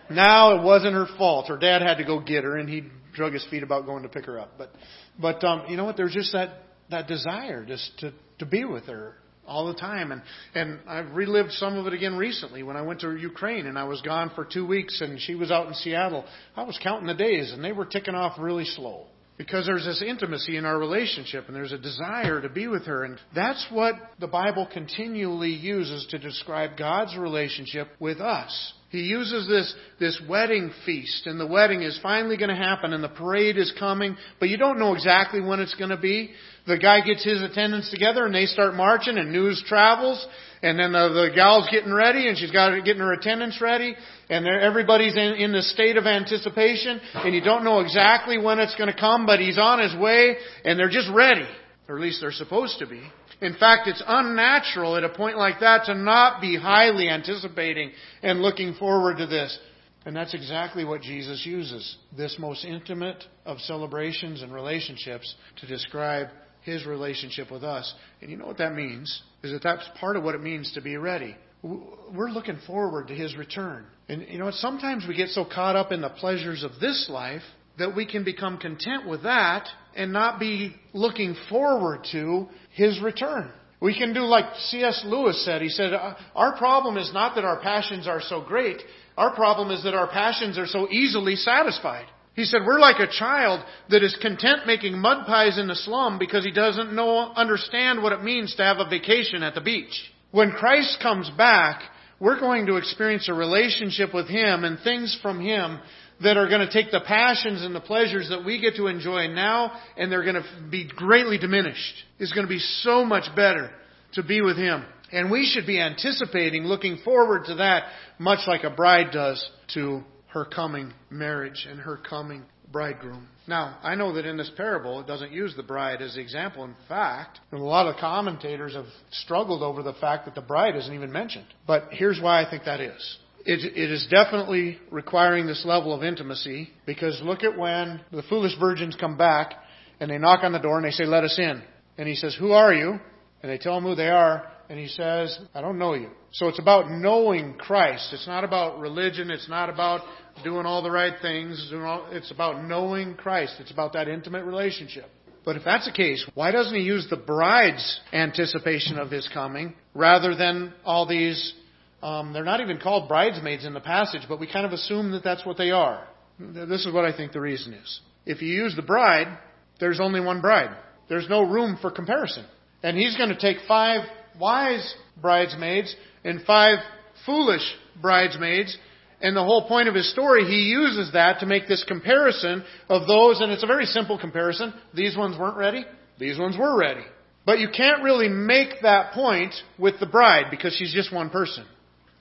Now 0.09 0.59
it 0.59 0.63
wasn't 0.63 0.93
her 0.93 1.07
fault. 1.17 1.47
Her 1.47 1.57
dad 1.57 1.81
had 1.81 1.97
to 1.97 2.03
go 2.03 2.19
get 2.19 2.43
her, 2.43 2.57
and 2.57 2.69
he 2.69 2.83
drug 3.13 3.33
his 3.33 3.45
feet 3.47 3.63
about 3.63 3.85
going 3.85 4.03
to 4.03 4.09
pick 4.09 4.25
her 4.25 4.39
up. 4.39 4.53
But 4.57 4.71
but 5.19 5.43
um, 5.43 5.63
you 5.69 5.77
know 5.77 5.85
what? 5.85 5.97
There's 5.97 6.13
just 6.13 6.33
that 6.33 6.61
that 6.89 7.07
desire 7.07 7.65
just 7.65 7.97
to 7.99 8.13
to 8.39 8.45
be 8.45 8.65
with 8.65 8.85
her 8.85 9.15
all 9.49 9.67
the 9.67 9.79
time. 9.79 10.11
And, 10.11 10.21
and 10.53 10.79
I've 10.87 11.13
relived 11.13 11.51
some 11.53 11.77
of 11.77 11.87
it 11.87 11.93
again 11.93 12.15
recently 12.15 12.63
when 12.63 12.77
I 12.77 12.81
went 12.81 13.01
to 13.01 13.15
Ukraine 13.15 13.65
and 13.65 13.77
I 13.77 13.83
was 13.83 14.01
gone 14.01 14.31
for 14.35 14.45
two 14.45 14.65
weeks 14.65 15.01
and 15.01 15.19
she 15.19 15.35
was 15.35 15.51
out 15.51 15.67
in 15.67 15.73
Seattle. 15.73 16.25
I 16.55 16.63
was 16.63 16.79
counting 16.81 17.07
the 17.07 17.13
days 17.13 17.51
and 17.51 17.63
they 17.63 17.71
were 17.71 17.85
ticking 17.85 18.15
off 18.15 18.39
really 18.39 18.65
slow. 18.65 19.07
Because 19.37 19.65
there's 19.65 19.85
this 19.85 20.03
intimacy 20.05 20.57
in 20.57 20.65
our 20.65 20.77
relationship 20.77 21.45
and 21.47 21.55
there's 21.55 21.71
a 21.71 21.77
desire 21.77 22.41
to 22.41 22.49
be 22.49 22.67
with 22.67 22.85
her. 22.87 23.05
And 23.05 23.17
that's 23.33 23.65
what 23.71 23.95
the 24.19 24.27
Bible 24.27 24.67
continually 24.71 25.53
uses 25.53 26.05
to 26.11 26.19
describe 26.19 26.77
God's 26.77 27.15
relationship 27.15 27.87
with 28.01 28.19
us. 28.19 28.73
He 28.89 29.01
uses 29.01 29.47
this, 29.47 29.73
this 29.99 30.19
wedding 30.27 30.71
feast, 30.85 31.27
and 31.27 31.39
the 31.39 31.45
wedding 31.45 31.83
is 31.83 31.99
finally 32.01 32.37
going 32.37 32.49
to 32.49 32.55
happen, 32.55 32.91
and 32.91 33.03
the 33.03 33.09
parade 33.09 33.55
is 33.55 33.71
coming, 33.79 34.17
but 34.39 34.49
you 34.49 34.57
don't 34.57 34.79
know 34.79 34.95
exactly 34.95 35.41
when 35.41 35.59
it's 35.59 35.75
going 35.75 35.91
to 35.91 35.97
be. 35.97 36.31
The 36.69 36.77
guy 36.77 37.01
gets 37.01 37.23
his 37.23 37.41
attendants 37.41 37.89
together, 37.89 38.27
and 38.27 38.35
they 38.35 38.45
start 38.45 38.75
marching, 38.75 39.17
and 39.17 39.31
news 39.31 39.63
travels, 39.67 40.23
and 40.61 40.77
then 40.77 40.91
the, 40.91 41.09
the 41.09 41.31
gal's 41.35 41.67
getting 41.71 41.91
ready, 41.91 42.27
and 42.27 42.37
she's 42.37 42.51
got 42.51 42.85
getting 42.85 43.01
her 43.01 43.11
attendants 43.13 43.59
ready, 43.59 43.95
and 44.29 44.45
everybody's 44.47 45.15
in, 45.15 45.33
in 45.33 45.51
the 45.51 45.63
state 45.63 45.97
of 45.97 46.05
anticipation, 46.05 47.01
and 47.15 47.33
you 47.33 47.41
don't 47.41 47.63
know 47.63 47.79
exactly 47.79 48.37
when 48.37 48.59
it's 48.59 48.75
going 48.75 48.93
to 48.93 48.99
come, 48.99 49.25
but 49.25 49.39
he's 49.39 49.57
on 49.57 49.79
his 49.79 49.95
way, 49.95 50.35
and 50.63 50.77
they're 50.77 50.89
just 50.89 51.09
ready, 51.11 51.47
or 51.87 51.95
at 51.95 52.01
least 52.01 52.21
they're 52.21 52.31
supposed 52.31 52.77
to 52.77 52.85
be. 52.85 53.01
In 53.41 53.55
fact, 53.55 53.87
it's 53.87 54.03
unnatural 54.05 54.95
at 54.95 55.03
a 55.03 55.09
point 55.09 55.37
like 55.37 55.61
that 55.61 55.85
to 55.85 55.95
not 55.95 56.39
be 56.39 56.55
highly 56.55 57.09
anticipating 57.09 57.91
and 58.21 58.43
looking 58.43 58.75
forward 58.75 59.17
to 59.17 59.25
this. 59.25 59.57
And 60.05 60.15
that's 60.15 60.35
exactly 60.35 60.85
what 60.85 61.01
Jesus 61.01 61.45
uses 61.45 61.97
this 62.15 62.35
most 62.37 62.63
intimate 62.63 63.23
of 63.45 63.59
celebrations 63.59 64.41
and 64.41 64.53
relationships 64.53 65.33
to 65.61 65.67
describe 65.67 66.27
his 66.69 66.85
relationship 66.85 67.51
with 67.51 67.63
us. 67.63 67.93
And 68.21 68.29
you 68.29 68.37
know 68.37 68.45
what 68.45 68.57
that 68.57 68.73
means? 68.73 69.21
Is 69.43 69.51
that 69.51 69.63
that's 69.63 69.87
part 69.99 70.15
of 70.15 70.23
what 70.23 70.35
it 70.35 70.41
means 70.41 70.71
to 70.73 70.81
be 70.81 70.97
ready. 70.97 71.35
We're 71.61 72.29
looking 72.29 72.59
forward 72.65 73.07
to 73.09 73.15
his 73.15 73.35
return. 73.35 73.85
And 74.07 74.25
you 74.29 74.39
know, 74.39 74.51
sometimes 74.51 75.05
we 75.07 75.15
get 75.15 75.29
so 75.29 75.45
caught 75.45 75.75
up 75.75 75.91
in 75.91 76.01
the 76.01 76.09
pleasures 76.09 76.63
of 76.63 76.71
this 76.79 77.07
life 77.09 77.41
that 77.77 77.95
we 77.95 78.05
can 78.05 78.23
become 78.23 78.57
content 78.57 79.07
with 79.07 79.23
that 79.23 79.67
and 79.95 80.13
not 80.13 80.39
be 80.39 80.75
looking 80.93 81.35
forward 81.49 82.05
to 82.11 82.47
his 82.73 83.01
return. 83.01 83.51
We 83.81 83.97
can 83.97 84.13
do 84.13 84.21
like 84.21 84.45
C.S. 84.57 85.03
Lewis 85.05 85.43
said. 85.45 85.61
He 85.61 85.69
said, 85.69 85.93
uh, 85.93 86.15
Our 86.35 86.57
problem 86.57 86.97
is 86.97 87.11
not 87.13 87.35
that 87.35 87.45
our 87.45 87.61
passions 87.61 88.07
are 88.07 88.21
so 88.21 88.41
great. 88.41 88.81
Our 89.17 89.33
problem 89.33 89.71
is 89.71 89.83
that 89.83 89.93
our 89.93 90.07
passions 90.07 90.57
are 90.57 90.67
so 90.67 90.89
easily 90.89 91.35
satisfied. 91.35 92.05
He 92.35 92.45
said, 92.45 92.61
We're 92.65 92.79
like 92.79 92.99
a 92.99 93.11
child 93.11 93.65
that 93.89 94.03
is 94.03 94.17
content 94.21 94.65
making 94.65 94.97
mud 94.97 95.25
pies 95.25 95.57
in 95.57 95.67
the 95.67 95.75
slum 95.75 96.19
because 96.19 96.45
he 96.45 96.51
doesn't 96.51 96.93
know, 96.93 97.31
understand 97.33 98.01
what 98.01 98.13
it 98.13 98.23
means 98.23 98.55
to 98.55 98.63
have 98.63 98.77
a 98.77 98.89
vacation 98.89 99.43
at 99.43 99.55
the 99.55 99.61
beach. 99.61 100.11
When 100.31 100.51
Christ 100.51 100.99
comes 101.01 101.29
back, 101.37 101.81
we're 102.19 102.39
going 102.39 102.67
to 102.67 102.75
experience 102.75 103.27
a 103.29 103.33
relationship 103.33 104.13
with 104.13 104.27
Him 104.27 104.63
and 104.63 104.79
things 104.79 105.17
from 105.21 105.39
Him 105.39 105.79
that 106.21 106.37
are 106.37 106.49
going 106.49 106.67
to 106.67 106.71
take 106.71 106.91
the 106.91 107.01
passions 107.05 107.63
and 107.63 107.73
the 107.73 107.79
pleasures 107.79 108.29
that 108.29 108.43
we 108.45 108.59
get 108.59 108.75
to 108.75 108.87
enjoy 108.87 109.27
now 109.27 109.71
and 109.97 110.11
they're 110.11 110.23
going 110.23 110.35
to 110.35 110.69
be 110.69 110.87
greatly 110.87 111.37
diminished. 111.37 112.03
It's 112.19 112.33
going 112.33 112.45
to 112.45 112.49
be 112.49 112.59
so 112.59 113.05
much 113.05 113.33
better 113.35 113.71
to 114.13 114.23
be 114.23 114.41
with 114.41 114.57
Him. 114.57 114.83
And 115.11 115.31
we 115.31 115.45
should 115.45 115.65
be 115.65 115.79
anticipating, 115.79 116.65
looking 116.65 116.97
forward 117.03 117.45
to 117.45 117.55
that, 117.55 117.83
much 118.19 118.47
like 118.47 118.63
a 118.63 118.69
bride 118.69 119.11
does 119.11 119.49
to 119.73 120.03
her 120.29 120.45
coming 120.45 120.93
marriage 121.09 121.67
and 121.69 121.79
her 121.79 121.97
coming 121.97 122.43
bridegroom. 122.71 123.27
Now, 123.47 123.79
I 123.81 123.95
know 123.95 124.13
that 124.13 124.25
in 124.25 124.37
this 124.37 124.51
parable, 124.55 124.99
it 124.99 125.07
doesn't 125.07 125.31
use 125.31 125.55
the 125.55 125.63
bride 125.63 126.01
as 126.01 126.13
the 126.13 126.21
example. 126.21 126.63
In 126.63 126.75
fact, 126.87 127.39
a 127.51 127.57
lot 127.57 127.87
of 127.87 127.95
commentators 127.99 128.75
have 128.75 128.85
struggled 129.11 129.63
over 129.63 129.81
the 129.81 129.93
fact 129.93 130.25
that 130.25 130.35
the 130.35 130.41
bride 130.41 130.75
isn't 130.75 130.93
even 130.93 131.11
mentioned. 131.11 131.47
But 131.65 131.89
here's 131.91 132.21
why 132.21 132.45
I 132.45 132.49
think 132.49 132.65
that 132.65 132.79
is 132.79 133.17
it, 133.45 133.77
it 133.77 133.91
is 133.91 134.07
definitely 134.09 134.79
requiring 134.91 135.47
this 135.47 135.63
level 135.65 135.93
of 135.93 136.03
intimacy 136.03 136.69
because 136.85 137.19
look 137.23 137.43
at 137.43 137.57
when 137.57 138.01
the 138.11 138.23
foolish 138.23 138.57
virgins 138.59 138.95
come 138.99 139.17
back 139.17 139.53
and 139.99 140.09
they 140.09 140.17
knock 140.17 140.43
on 140.43 140.51
the 140.51 140.59
door 140.59 140.77
and 140.77 140.85
they 140.85 140.91
say, 140.91 141.05
Let 141.05 141.23
us 141.23 141.37
in. 141.39 141.61
And 141.97 142.07
he 142.07 142.15
says, 142.15 142.35
Who 142.39 142.51
are 142.51 142.73
you? 142.73 142.99
And 143.41 143.51
they 143.51 143.57
tell 143.57 143.77
him 143.77 143.83
who 143.83 143.95
they 143.95 144.09
are. 144.09 144.51
And 144.69 144.77
he 144.77 144.87
says, 144.87 145.39
I 145.55 145.61
don't 145.61 145.79
know 145.79 145.95
you. 145.95 146.11
So 146.31 146.47
it's 146.47 146.59
about 146.59 146.91
knowing 146.91 147.55
Christ. 147.55 148.09
It's 148.13 148.27
not 148.27 148.43
about 148.43 148.79
religion. 148.79 149.31
It's 149.31 149.49
not 149.49 149.69
about 149.69 150.01
doing 150.43 150.65
all 150.65 150.81
the 150.81 150.91
right 150.91 151.13
things. 151.21 151.69
It's 151.71 152.31
about 152.31 152.63
knowing 152.63 153.15
Christ. 153.15 153.55
It's 153.59 153.71
about 153.71 153.93
that 153.93 154.07
intimate 154.07 154.45
relationship. 154.45 155.05
But 155.45 155.55
if 155.55 155.63
that's 155.63 155.85
the 155.85 155.93
case, 155.93 156.25
why 156.35 156.51
doesn't 156.51 156.75
he 156.75 156.81
use 156.81 157.07
the 157.09 157.17
bride's 157.17 157.99
anticipation 158.11 158.99
of 158.99 159.09
his 159.09 159.27
coming 159.33 159.73
rather 159.93 160.35
than 160.35 160.73
all 160.83 161.07
these 161.07 161.53
um, 162.01 162.31
they're 162.31 162.45
not 162.45 162.61
even 162.61 162.79
called 162.79 163.09
bridesmaids 163.09 163.65
in 163.65 163.73
the 163.73 163.81
passage, 163.81 164.21
but 164.29 164.39
we 164.39 164.51
kind 164.51 164.65
of 164.65 164.71
assume 164.71 165.11
that 165.11 165.23
that's 165.23 165.45
what 165.45 165.57
they 165.57 165.71
are. 165.71 166.07
This 166.39 166.85
is 166.85 166.93
what 166.93 167.03
I 167.03 167.15
think 167.15 167.33
the 167.33 167.41
reason 167.41 167.73
is. 167.73 167.99
If 168.25 168.41
you 168.41 168.53
use 168.53 168.75
the 168.75 168.81
bride, 168.81 169.37
there's 169.79 169.99
only 169.99 170.21
one 170.21 170.39
bride. 170.39 170.75
There's 171.09 171.27
no 171.27 171.41
room 171.41 171.77
for 171.81 171.91
comparison. 171.91 172.45
And 172.83 172.97
he's 172.97 173.17
going 173.17 173.29
to 173.29 173.39
take 173.39 173.57
five 173.67 174.01
wise 174.39 174.95
bridesmaids 175.21 175.93
and 176.23 176.41
five 176.45 176.79
foolish 177.25 177.63
bridesmaids. 178.01 178.77
And 179.21 179.35
the 179.35 179.43
whole 179.43 179.67
point 179.67 179.89
of 179.89 179.95
his 179.95 180.11
story, 180.11 180.45
he 180.45 180.69
uses 180.69 181.11
that 181.13 181.39
to 181.39 181.45
make 181.45 181.67
this 181.67 181.83
comparison 181.85 182.63
of 182.87 183.05
those, 183.05 183.41
and 183.41 183.51
it's 183.51 183.63
a 183.63 183.67
very 183.67 183.85
simple 183.85 184.17
comparison. 184.17 184.73
These 184.93 185.17
ones 185.17 185.37
weren't 185.37 185.57
ready. 185.57 185.85
These 186.17 186.39
ones 186.39 186.57
were 186.57 186.77
ready. 186.77 187.03
But 187.45 187.59
you 187.59 187.69
can't 187.75 188.03
really 188.03 188.29
make 188.29 188.81
that 188.81 189.13
point 189.13 189.53
with 189.77 189.99
the 189.99 190.05
bride 190.05 190.45
because 190.51 190.75
she's 190.75 190.93
just 190.93 191.13
one 191.13 191.29
person. 191.29 191.65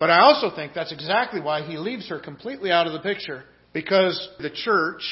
But 0.00 0.11
I 0.11 0.20
also 0.22 0.54
think 0.54 0.72
that's 0.74 0.92
exactly 0.92 1.40
why 1.40 1.62
he 1.62 1.76
leaves 1.76 2.08
her 2.08 2.18
completely 2.18 2.70
out 2.70 2.87
of 2.87 2.92
the 2.92 3.00
picture 3.00 3.44
because 3.72 4.28
the 4.40 4.50
church 4.50 5.02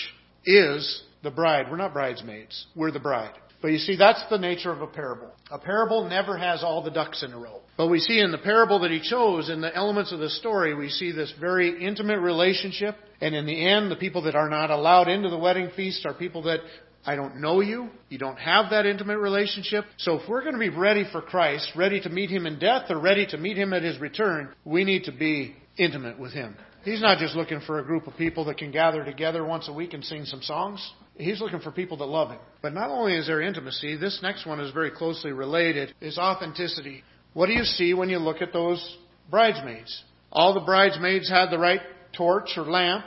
is 0.45 1.03
the 1.23 1.31
bride. 1.31 1.67
We're 1.71 1.77
not 1.77 1.93
bridesmaids. 1.93 2.67
We're 2.75 2.93
the 2.93 3.01
bride. 3.01 3.35
But 3.67 3.73
you 3.73 3.79
see, 3.81 3.97
that's 3.97 4.23
the 4.31 4.39
nature 4.39 4.71
of 4.71 4.81
a 4.81 4.87
parable. 4.87 5.33
A 5.51 5.59
parable 5.59 6.09
never 6.09 6.39
has 6.39 6.63
all 6.63 6.85
the 6.85 6.91
ducks 6.93 7.25
in 7.25 7.33
a 7.33 7.37
row. 7.37 7.63
But 7.77 7.89
we 7.89 7.99
see 7.99 8.21
in 8.21 8.31
the 8.31 8.39
parable 8.39 8.79
that 8.79 8.93
he 8.93 9.01
chose, 9.01 9.51
in 9.51 9.61
the 9.61 9.75
elements 9.75 10.13
of 10.13 10.21
the 10.21 10.31
story, 10.31 10.73
we 10.73 10.89
see 10.89 11.11
this 11.11 11.35
very 11.41 11.85
intimate 11.85 12.21
relationship. 12.21 12.95
And 13.21 13.35
in 13.35 13.45
the 13.45 13.67
end, 13.67 13.91
the 13.91 13.97
people 13.97 14.23
that 14.23 14.37
are 14.37 14.49
not 14.49 14.71
allowed 14.71 15.09
into 15.09 15.31
the 15.31 15.37
wedding 15.37 15.71
feast 15.75 16.07
are 16.07 16.15
people 16.15 16.43
that 16.43 16.61
I 17.05 17.17
don't 17.17 17.41
know 17.41 17.61
you. 17.61 17.89
You 18.09 18.19
don't 18.19 18.39
have 18.39 18.71
that 18.71 18.87
intimate 18.87 19.19
relationship. 19.19 19.85
So 19.97 20.21
if 20.21 20.29
we're 20.29 20.43
going 20.43 20.55
to 20.55 20.61
be 20.61 20.69
ready 20.69 21.05
for 21.11 21.21
Christ, 21.21 21.73
ready 21.75 22.01
to 22.03 22.09
meet 22.09 22.31
Him 22.31 22.47
in 22.47 22.61
death 22.61 22.89
or 22.89 23.01
ready 23.01 23.27
to 23.27 23.37
meet 23.37 23.59
Him 23.59 23.73
at 23.73 23.83
His 23.83 23.99
return, 23.99 24.51
we 24.65 24.85
need 24.85 25.03
to 25.07 25.13
be 25.13 25.57
intimate 25.77 26.21
with 26.21 26.33
Him. 26.33 26.55
He's 26.85 27.03
not 27.03 27.19
just 27.19 27.35
looking 27.35 27.61
for 27.67 27.81
a 27.81 27.85
group 27.85 28.07
of 28.07 28.17
people 28.17 28.45
that 28.45 28.59
can 28.59 28.71
gather 28.71 29.05
together 29.05 29.45
once 29.45 29.67
a 29.69 29.73
week 29.73 29.93
and 29.93 30.05
sing 30.05 30.25
some 30.25 30.41
songs. 30.41 30.89
He's 31.19 31.41
looking 31.41 31.61
for 31.61 31.71
people 31.71 31.97
that 31.99 32.05
love 32.05 32.31
Him. 32.31 32.41
But 32.63 32.75
not 32.75 32.91
only 32.91 33.15
is 33.15 33.27
there 33.27 33.41
intimacy, 33.41 33.97
this 33.97 34.21
next 34.23 34.47
one 34.47 34.61
is 34.61 34.73
very 34.73 34.91
closely 34.91 35.33
related, 35.33 35.95
is 36.01 36.19
authenticity. 36.19 37.03
What 37.33 37.47
do 37.47 37.53
you 37.53 37.65
see 37.65 37.95
when 37.95 38.09
you 38.09 38.19
look 38.19 38.43
at 38.43 38.53
those 38.53 38.99
bridesmaids? 39.31 40.03
All 40.31 40.53
the 40.55 40.61
bridesmaids 40.61 41.31
had 41.31 41.51
the 41.51 41.59
right 41.59 41.81
torch 42.15 42.51
or 42.57 42.65
lamp. 42.65 43.07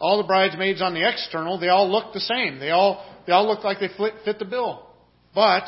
All 0.00 0.18
the 0.18 0.26
bridesmaids 0.26 0.82
on 0.82 0.94
the 0.94 1.08
external, 1.08 1.58
they 1.58 1.68
all 1.68 1.90
looked 1.90 2.14
the 2.14 2.20
same. 2.20 2.58
They 2.58 2.70
all 2.70 3.06
they 3.26 3.32
all 3.32 3.46
looked 3.46 3.64
like 3.64 3.78
they 3.78 3.88
fit 3.88 4.38
the 4.38 4.44
bill. 4.44 4.86
But 5.34 5.64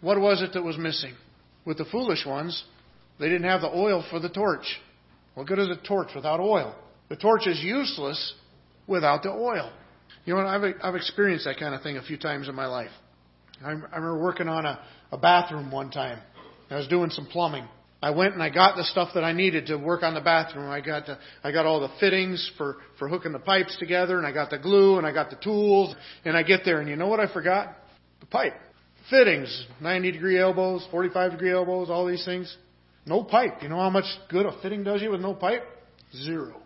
what 0.00 0.20
was 0.20 0.42
it 0.42 0.52
that 0.54 0.62
was 0.62 0.76
missing? 0.76 1.14
With 1.64 1.78
the 1.78 1.84
foolish 1.84 2.26
ones, 2.26 2.64
they 3.18 3.28
didn't 3.28 3.48
have 3.48 3.60
the 3.60 3.74
oil 3.74 4.04
for 4.10 4.18
the 4.18 4.28
torch. 4.28 4.66
What 5.34 5.46
good 5.46 5.58
is 5.58 5.68
a 5.68 5.76
torch 5.76 6.08
without 6.14 6.40
oil? 6.40 6.74
The 7.08 7.16
torch 7.16 7.46
is 7.46 7.60
useless 7.60 8.34
without 8.86 9.22
the 9.22 9.30
oil. 9.30 9.72
You 10.24 10.34
know? 10.34 10.40
I've, 10.40 10.62
I've 10.82 10.94
experienced 10.94 11.44
that 11.44 11.58
kind 11.58 11.74
of 11.74 11.82
thing 11.82 11.96
a 11.96 12.02
few 12.02 12.16
times 12.16 12.48
in 12.48 12.54
my 12.54 12.66
life. 12.66 12.90
I, 13.62 13.68
I 13.68 13.72
remember 13.72 14.22
working 14.22 14.48
on 14.48 14.66
a, 14.66 14.80
a 15.12 15.18
bathroom 15.18 15.70
one 15.70 15.90
time. 15.90 16.18
I 16.70 16.76
was 16.76 16.88
doing 16.88 17.10
some 17.10 17.26
plumbing. 17.26 17.68
I 18.02 18.10
went 18.10 18.34
and 18.34 18.42
I 18.42 18.50
got 18.50 18.76
the 18.76 18.84
stuff 18.84 19.10
that 19.14 19.24
I 19.24 19.32
needed 19.32 19.66
to 19.66 19.76
work 19.76 20.02
on 20.02 20.12
the 20.12 20.20
bathroom. 20.20 20.70
I 20.70 20.80
got 20.80 21.06
the, 21.06 21.18
I 21.42 21.52
got 21.52 21.64
all 21.64 21.80
the 21.80 21.88
fittings 22.00 22.50
for 22.58 22.76
for 22.98 23.08
hooking 23.08 23.32
the 23.32 23.38
pipes 23.38 23.78
together, 23.78 24.18
and 24.18 24.26
I 24.26 24.32
got 24.32 24.50
the 24.50 24.58
glue, 24.58 24.98
and 24.98 25.06
I 25.06 25.12
got 25.12 25.30
the 25.30 25.36
tools, 25.36 25.94
and 26.24 26.36
I 26.36 26.42
get 26.42 26.66
there, 26.66 26.80
and 26.80 26.88
you 26.88 26.96
know 26.96 27.06
what 27.06 27.20
I 27.20 27.32
forgot? 27.32 27.76
The 28.20 28.26
pipe 28.26 28.52
fittings, 29.10 29.66
90 29.80 30.12
degree 30.12 30.38
elbows, 30.38 30.86
45 30.90 31.32
degree 31.32 31.52
elbows, 31.52 31.90
all 31.90 32.06
these 32.06 32.24
things. 32.24 32.54
No 33.06 33.22
pipe. 33.22 33.62
You 33.62 33.68
know 33.68 33.76
how 33.76 33.90
much 33.90 34.06
good 34.30 34.46
a 34.46 34.58
fitting 34.62 34.82
does 34.82 35.02
you 35.02 35.10
with 35.10 35.20
no 35.20 35.34
pipe? 35.34 35.62
Zero. 36.16 36.60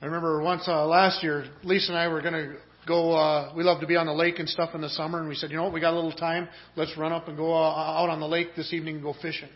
I 0.00 0.06
remember 0.06 0.42
once 0.42 0.64
uh, 0.68 0.86
last 0.86 1.22
year, 1.22 1.46
Lisa 1.62 1.92
and 1.92 1.98
I 1.98 2.08
were 2.08 2.20
going 2.20 2.34
to 2.34 2.56
go. 2.86 3.12
Uh, 3.12 3.52
we 3.56 3.62
love 3.62 3.80
to 3.80 3.86
be 3.86 3.96
on 3.96 4.06
the 4.06 4.12
lake 4.12 4.38
and 4.38 4.48
stuff 4.48 4.74
in 4.74 4.80
the 4.80 4.88
summer, 4.88 5.20
and 5.20 5.28
we 5.28 5.34
said, 5.34 5.50
you 5.50 5.56
know 5.56 5.64
what, 5.64 5.72
we 5.72 5.80
got 5.80 5.92
a 5.92 5.96
little 5.96 6.12
time. 6.12 6.48
Let's 6.76 6.96
run 6.96 7.12
up 7.12 7.28
and 7.28 7.36
go 7.36 7.52
uh, 7.52 8.00
out 8.00 8.10
on 8.10 8.20
the 8.20 8.28
lake 8.28 8.56
this 8.56 8.72
evening 8.72 8.96
and 8.96 9.04
go 9.04 9.14
fishing. 9.20 9.48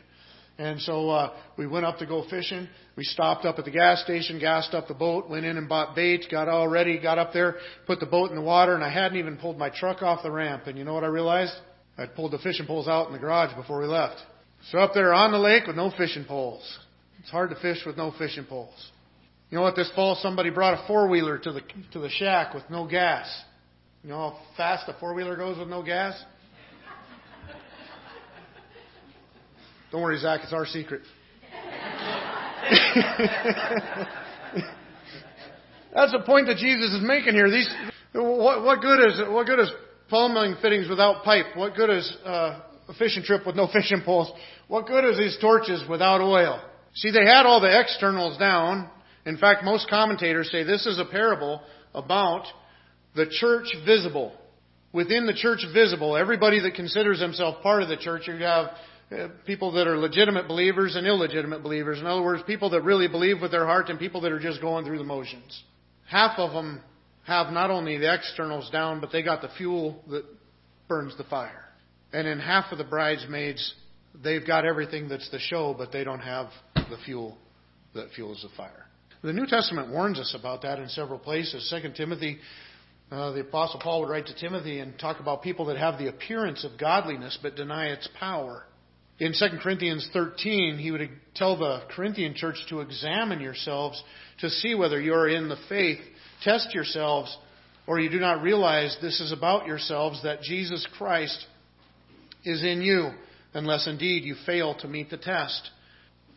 And 0.58 0.80
so 0.80 1.08
uh, 1.10 1.36
we 1.56 1.68
went 1.68 1.86
up 1.86 1.98
to 1.98 2.06
go 2.06 2.24
fishing. 2.28 2.68
We 2.96 3.04
stopped 3.04 3.44
up 3.44 3.60
at 3.60 3.64
the 3.64 3.70
gas 3.70 4.02
station, 4.02 4.40
gassed 4.40 4.74
up 4.74 4.88
the 4.88 4.94
boat, 4.94 5.30
went 5.30 5.46
in 5.46 5.56
and 5.56 5.68
bought 5.68 5.94
bait, 5.94 6.24
got 6.30 6.48
all 6.48 6.66
ready, 6.66 6.98
got 6.98 7.16
up 7.16 7.32
there, 7.32 7.56
put 7.86 8.00
the 8.00 8.06
boat 8.06 8.30
in 8.30 8.36
the 8.36 8.42
water, 8.42 8.74
and 8.74 8.82
I 8.82 8.92
hadn't 8.92 9.18
even 9.18 9.36
pulled 9.36 9.56
my 9.56 9.70
truck 9.70 10.02
off 10.02 10.24
the 10.24 10.32
ramp. 10.32 10.64
And 10.66 10.76
you 10.76 10.84
know 10.84 10.94
what 10.94 11.04
I 11.04 11.08
realized? 11.08 11.54
I'd 11.96 12.14
pulled 12.16 12.32
the 12.32 12.38
fishing 12.38 12.66
poles 12.66 12.88
out 12.88 13.06
in 13.06 13.12
the 13.12 13.20
garage 13.20 13.54
before 13.54 13.80
we 13.80 13.86
left. 13.86 14.16
So 14.70 14.78
up 14.78 14.94
there 14.94 15.14
on 15.14 15.30
the 15.30 15.38
lake 15.38 15.68
with 15.68 15.76
no 15.76 15.92
fishing 15.96 16.24
poles. 16.24 16.78
It's 17.20 17.30
hard 17.30 17.50
to 17.50 17.56
fish 17.56 17.78
with 17.86 17.96
no 17.96 18.12
fishing 18.18 18.44
poles. 18.44 18.90
You 19.50 19.56
know 19.56 19.62
what? 19.62 19.76
This 19.76 19.90
fall 19.94 20.14
somebody 20.20 20.50
brought 20.50 20.74
a 20.74 20.86
four 20.86 21.08
wheeler 21.08 21.38
to 21.38 21.52
the 21.52 21.62
to 21.92 22.00
the 22.00 22.10
shack 22.10 22.54
with 22.54 22.64
no 22.68 22.86
gas. 22.86 23.26
You 24.02 24.10
know 24.10 24.16
how 24.16 24.38
fast 24.56 24.88
a 24.88 24.98
four 25.00 25.14
wheeler 25.14 25.36
goes 25.36 25.58
with 25.58 25.68
no 25.68 25.82
gas? 25.82 26.22
Don't 29.90 30.02
worry, 30.02 30.18
Zach. 30.18 30.40
It's 30.42 30.52
our 30.52 30.66
secret. 30.66 31.00
That's 35.94 36.12
the 36.12 36.20
point 36.26 36.48
that 36.48 36.58
Jesus 36.58 36.92
is 36.92 37.00
making 37.02 37.32
here. 37.32 37.50
These, 37.50 37.74
what, 38.12 38.62
what 38.62 38.82
good 38.82 39.00
is 39.08 39.22
what 39.30 39.46
good 39.46 39.60
is 39.60 39.70
plumbing 40.10 40.56
fittings 40.60 40.88
without 40.88 41.24
pipe? 41.24 41.46
What 41.56 41.74
good 41.74 41.88
is 41.88 42.16
uh, 42.24 42.60
a 42.88 42.94
fishing 42.98 43.22
trip 43.22 43.46
with 43.46 43.56
no 43.56 43.66
fishing 43.72 44.02
poles? 44.04 44.30
What 44.68 44.86
good 44.86 45.04
is 45.04 45.16
these 45.16 45.38
torches 45.40 45.82
without 45.88 46.20
oil? 46.20 46.60
See, 46.94 47.10
they 47.10 47.24
had 47.24 47.46
all 47.46 47.60
the 47.60 47.80
externals 47.80 48.36
down. 48.36 48.90
In 49.28 49.36
fact, 49.36 49.62
most 49.62 49.90
commentators 49.90 50.50
say 50.50 50.62
this 50.62 50.86
is 50.86 50.98
a 50.98 51.04
parable 51.04 51.60
about 51.94 52.46
the 53.14 53.26
church 53.30 53.66
visible. 53.84 54.32
Within 54.94 55.26
the 55.26 55.34
church 55.34 55.60
visible, 55.74 56.16
everybody 56.16 56.60
that 56.60 56.74
considers 56.74 57.18
themselves 57.18 57.58
part 57.62 57.82
of 57.82 57.90
the 57.90 57.98
church, 57.98 58.22
you 58.26 58.36
have 58.36 58.70
uh, 59.12 59.28
people 59.44 59.72
that 59.72 59.86
are 59.86 59.98
legitimate 59.98 60.48
believers 60.48 60.96
and 60.96 61.06
illegitimate 61.06 61.62
believers. 61.62 61.98
In 61.98 62.06
other 62.06 62.22
words, 62.22 62.42
people 62.46 62.70
that 62.70 62.80
really 62.84 63.06
believe 63.06 63.42
with 63.42 63.50
their 63.50 63.66
heart 63.66 63.90
and 63.90 63.98
people 63.98 64.22
that 64.22 64.32
are 64.32 64.38
just 64.38 64.62
going 64.62 64.86
through 64.86 64.96
the 64.96 65.04
motions. 65.04 65.62
Half 66.08 66.38
of 66.38 66.52
them 66.54 66.80
have 67.26 67.52
not 67.52 67.70
only 67.70 67.98
the 67.98 68.10
externals 68.10 68.70
down, 68.70 68.98
but 68.98 69.12
they 69.12 69.22
got 69.22 69.42
the 69.42 69.50
fuel 69.58 70.02
that 70.08 70.24
burns 70.88 71.14
the 71.18 71.24
fire. 71.24 71.66
And 72.14 72.26
in 72.26 72.38
half 72.38 72.72
of 72.72 72.78
the 72.78 72.84
bridesmaids, 72.84 73.74
they've 74.24 74.46
got 74.46 74.64
everything 74.64 75.10
that's 75.10 75.30
the 75.30 75.38
show, 75.38 75.74
but 75.76 75.92
they 75.92 76.02
don't 76.02 76.20
have 76.20 76.46
the 76.74 76.96
fuel 77.04 77.36
that 77.92 78.10
fuels 78.12 78.40
the 78.40 78.56
fire. 78.56 78.87
The 79.20 79.32
New 79.32 79.46
Testament 79.46 79.90
warns 79.90 80.20
us 80.20 80.32
about 80.38 80.62
that 80.62 80.78
in 80.78 80.88
several 80.88 81.18
places. 81.18 81.68
Second 81.68 81.94
Timothy, 81.96 82.38
uh, 83.10 83.32
the 83.32 83.40
Apostle 83.40 83.80
Paul 83.80 84.00
would 84.00 84.10
write 84.10 84.26
to 84.26 84.34
Timothy 84.34 84.78
and 84.78 84.96
talk 84.96 85.18
about 85.18 85.42
people 85.42 85.66
that 85.66 85.76
have 85.76 85.98
the 85.98 86.06
appearance 86.06 86.64
of 86.64 86.78
godliness 86.78 87.36
but 87.42 87.56
deny 87.56 87.86
its 87.86 88.08
power. 88.18 88.62
In 89.18 89.32
2 89.32 89.58
Corinthians 89.60 90.08
13, 90.12 90.78
he 90.78 90.92
would 90.92 91.10
tell 91.34 91.58
the 91.58 91.82
Corinthian 91.96 92.34
church 92.34 92.58
to 92.68 92.78
examine 92.78 93.40
yourselves 93.40 94.00
to 94.38 94.48
see 94.48 94.76
whether 94.76 95.00
you 95.00 95.14
are 95.14 95.28
in 95.28 95.48
the 95.48 95.58
faith. 95.68 95.98
Test 96.44 96.72
yourselves, 96.72 97.36
or 97.88 97.98
you 97.98 98.10
do 98.10 98.20
not 98.20 98.44
realize 98.44 98.96
this 99.02 99.20
is 99.20 99.32
about 99.32 99.66
yourselves, 99.66 100.22
that 100.22 100.42
Jesus 100.42 100.86
Christ 100.96 101.44
is 102.44 102.62
in 102.62 102.82
you, 102.82 103.10
unless 103.52 103.88
indeed 103.88 104.22
you 104.22 104.36
fail 104.46 104.76
to 104.76 104.86
meet 104.86 105.10
the 105.10 105.16
test. 105.16 105.70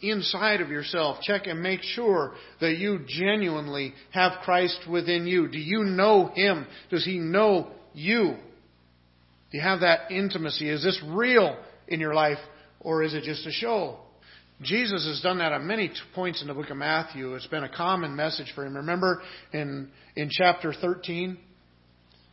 Inside 0.02 0.62
of 0.62 0.70
yourself, 0.70 1.22
check 1.22 1.46
and 1.46 1.62
make 1.62 1.84
sure 1.84 2.34
that 2.60 2.78
you 2.78 3.00
genuinely 3.08 3.94
have 4.12 4.42
Christ 4.44 4.80
within 4.90 5.28
you. 5.28 5.48
Do 5.48 5.60
you 5.60 5.84
know 5.84 6.32
Him? 6.34 6.66
Does 6.90 7.06
He 7.06 7.20
know 7.20 7.72
you? 7.94 8.36
Do 9.52 9.58
you 9.58 9.62
have 9.62 9.82
that 9.82 10.12
intimacy? 10.12 10.70
Is 10.70 10.84
this 10.84 11.02
real 11.08 11.58
in 11.88 12.00
your 12.00 12.14
life, 12.14 12.40
or 12.80 13.04
is 13.04 13.14
it 13.14 13.24
just 13.24 13.46
a 13.46 13.52
show? 13.52 14.00
Jesus 14.62 15.08
has 15.08 15.22
done 15.22 15.40
that 15.40 15.52
at 15.52 15.62
many 15.62 15.92
points 16.14 16.42
in 16.42 16.48
the 16.48 16.54
book 16.54 16.70
of 16.70 16.78
Matthew. 16.78 17.34
It's 17.34 17.48
been 17.48 17.64
a 17.64 17.70
common 17.70 18.16
message 18.16 18.52
for 18.54 18.66
him. 18.66 18.78
Remember 18.78 19.22
in, 19.54 19.90
in 20.16 20.30
chapter 20.32 20.72
13 20.72 21.38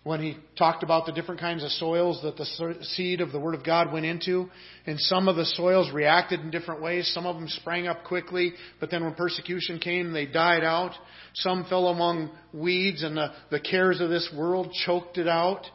when 0.08 0.22
he 0.22 0.38
talked 0.56 0.82
about 0.82 1.04
the 1.04 1.12
different 1.12 1.38
kinds 1.38 1.62
of 1.62 1.70
soils 1.72 2.22
that 2.22 2.38
the 2.38 2.46
seed 2.82 3.20
of 3.20 3.30
the 3.30 3.38
Word 3.38 3.54
of 3.54 3.62
God 3.62 3.92
went 3.92 4.06
into? 4.06 4.48
And 4.86 4.98
some 4.98 5.28
of 5.28 5.36
the 5.36 5.44
soils 5.44 5.92
reacted 5.92 6.40
in 6.40 6.50
different 6.50 6.80
ways. 6.80 7.12
Some 7.12 7.26
of 7.26 7.36
them 7.36 7.46
sprang 7.46 7.86
up 7.86 8.04
quickly, 8.04 8.54
but 8.80 8.90
then 8.90 9.04
when 9.04 9.12
persecution 9.12 9.78
came, 9.78 10.12
they 10.14 10.24
died 10.24 10.64
out. 10.64 10.92
Some 11.34 11.66
fell 11.68 11.88
among 11.88 12.30
weeds 12.54 13.02
and 13.02 13.18
the, 13.18 13.34
the 13.50 13.60
cares 13.60 14.00
of 14.00 14.08
this 14.08 14.32
world 14.34 14.72
choked 14.86 15.18
it 15.18 15.28
out. 15.28 15.66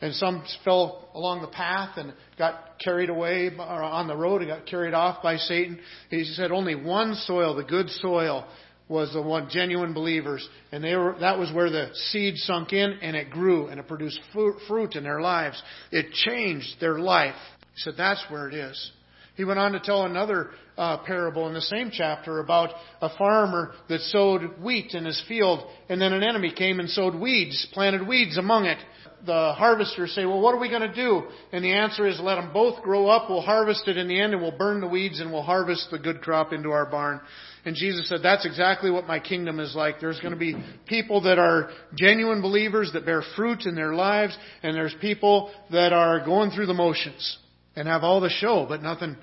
And 0.00 0.14
some 0.14 0.42
fell 0.64 1.10
along 1.14 1.42
the 1.42 1.48
path 1.48 1.98
and 1.98 2.14
got 2.38 2.78
carried 2.82 3.10
away 3.10 3.50
on 3.58 4.08
the 4.08 4.16
road 4.16 4.40
and 4.40 4.50
got 4.50 4.64
carried 4.66 4.94
off 4.94 5.22
by 5.22 5.36
Satan. 5.36 5.78
He 6.08 6.24
said 6.24 6.50
only 6.50 6.74
one 6.74 7.14
soil, 7.14 7.54
the 7.54 7.62
good 7.62 7.90
soil, 7.90 8.46
was 8.88 9.12
the 9.12 9.22
one 9.22 9.48
genuine 9.50 9.92
believers, 9.92 10.48
and 10.70 10.82
they 10.82 10.94
were 10.94 11.16
that 11.20 11.38
was 11.38 11.52
where 11.52 11.70
the 11.70 11.90
seed 12.10 12.36
sunk 12.36 12.72
in 12.72 12.92
and 13.02 13.16
it 13.16 13.30
grew 13.30 13.66
and 13.66 13.80
it 13.80 13.88
produced 13.88 14.20
fruit 14.32 14.94
in 14.94 15.02
their 15.02 15.20
lives. 15.20 15.60
It 15.90 16.12
changed 16.12 16.76
their 16.80 16.98
life. 16.98 17.34
He 17.74 17.80
said 17.80 17.94
that's 17.96 18.24
where 18.30 18.48
it 18.48 18.54
is. 18.54 18.92
He 19.36 19.44
went 19.44 19.58
on 19.58 19.72
to 19.72 19.80
tell 19.80 20.04
another 20.04 20.50
uh, 20.76 20.98
parable 21.04 21.46
in 21.46 21.54
the 21.54 21.60
same 21.60 21.90
chapter 21.92 22.40
about 22.40 22.70
a 23.00 23.16
farmer 23.16 23.74
that 23.88 24.00
sowed 24.00 24.60
wheat 24.62 24.94
in 24.94 25.04
his 25.04 25.22
field, 25.28 25.66
and 25.88 26.00
then 26.00 26.12
an 26.12 26.22
enemy 26.22 26.52
came 26.52 26.80
and 26.80 26.88
sowed 26.88 27.14
weeds, 27.14 27.66
planted 27.72 28.06
weeds 28.06 28.38
among 28.38 28.64
it 28.64 28.78
the 29.24 29.54
harvesters 29.56 30.14
say, 30.14 30.24
well, 30.24 30.40
what 30.40 30.54
are 30.54 30.60
we 30.60 30.68
going 30.68 30.88
to 30.88 30.94
do? 30.94 31.22
And 31.52 31.64
the 31.64 31.72
answer 31.72 32.06
is 32.06 32.20
let 32.20 32.36
them 32.36 32.52
both 32.52 32.82
grow 32.82 33.08
up. 33.08 33.28
We'll 33.28 33.40
harvest 33.40 33.88
it 33.88 33.96
in 33.96 34.08
the 34.08 34.20
end 34.20 34.32
and 34.32 34.40
we'll 34.40 34.56
burn 34.56 34.80
the 34.80 34.86
weeds 34.86 35.20
and 35.20 35.32
we'll 35.32 35.42
harvest 35.42 35.88
the 35.90 35.98
good 35.98 36.20
crop 36.22 36.52
into 36.52 36.70
our 36.70 36.86
barn. 36.86 37.20
And 37.64 37.74
Jesus 37.74 38.08
said, 38.08 38.20
that's 38.22 38.46
exactly 38.46 38.90
what 38.90 39.06
my 39.06 39.18
kingdom 39.18 39.58
is 39.58 39.74
like. 39.74 40.00
There's 40.00 40.20
going 40.20 40.32
to 40.32 40.38
be 40.38 40.54
people 40.86 41.22
that 41.22 41.38
are 41.38 41.70
genuine 41.96 42.40
believers 42.40 42.90
that 42.92 43.04
bear 43.04 43.22
fruit 43.34 43.66
in 43.66 43.74
their 43.74 43.94
lives 43.94 44.36
and 44.62 44.76
there's 44.76 44.94
people 45.00 45.52
that 45.72 45.92
are 45.92 46.24
going 46.24 46.50
through 46.50 46.66
the 46.66 46.74
motions 46.74 47.38
and 47.76 47.86
have 47.86 48.02
all 48.02 48.20
the 48.20 48.30
show, 48.30 48.66
but 48.68 48.82
nothing, 48.82 49.16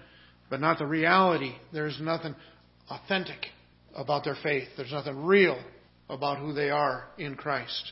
but 0.50 0.62
not 0.62 0.78
the 0.78 0.86
reality. 0.86 1.54
There's 1.74 2.00
nothing 2.00 2.36
authentic 2.89 3.48
about 3.96 4.24
their 4.24 4.38
faith. 4.42 4.68
There's 4.78 4.92
nothing 4.92 5.26
real 5.26 5.62
about 6.10 6.38
who 6.38 6.54
they 6.54 6.70
are 6.70 7.06
in 7.18 7.36
Christ. 7.36 7.92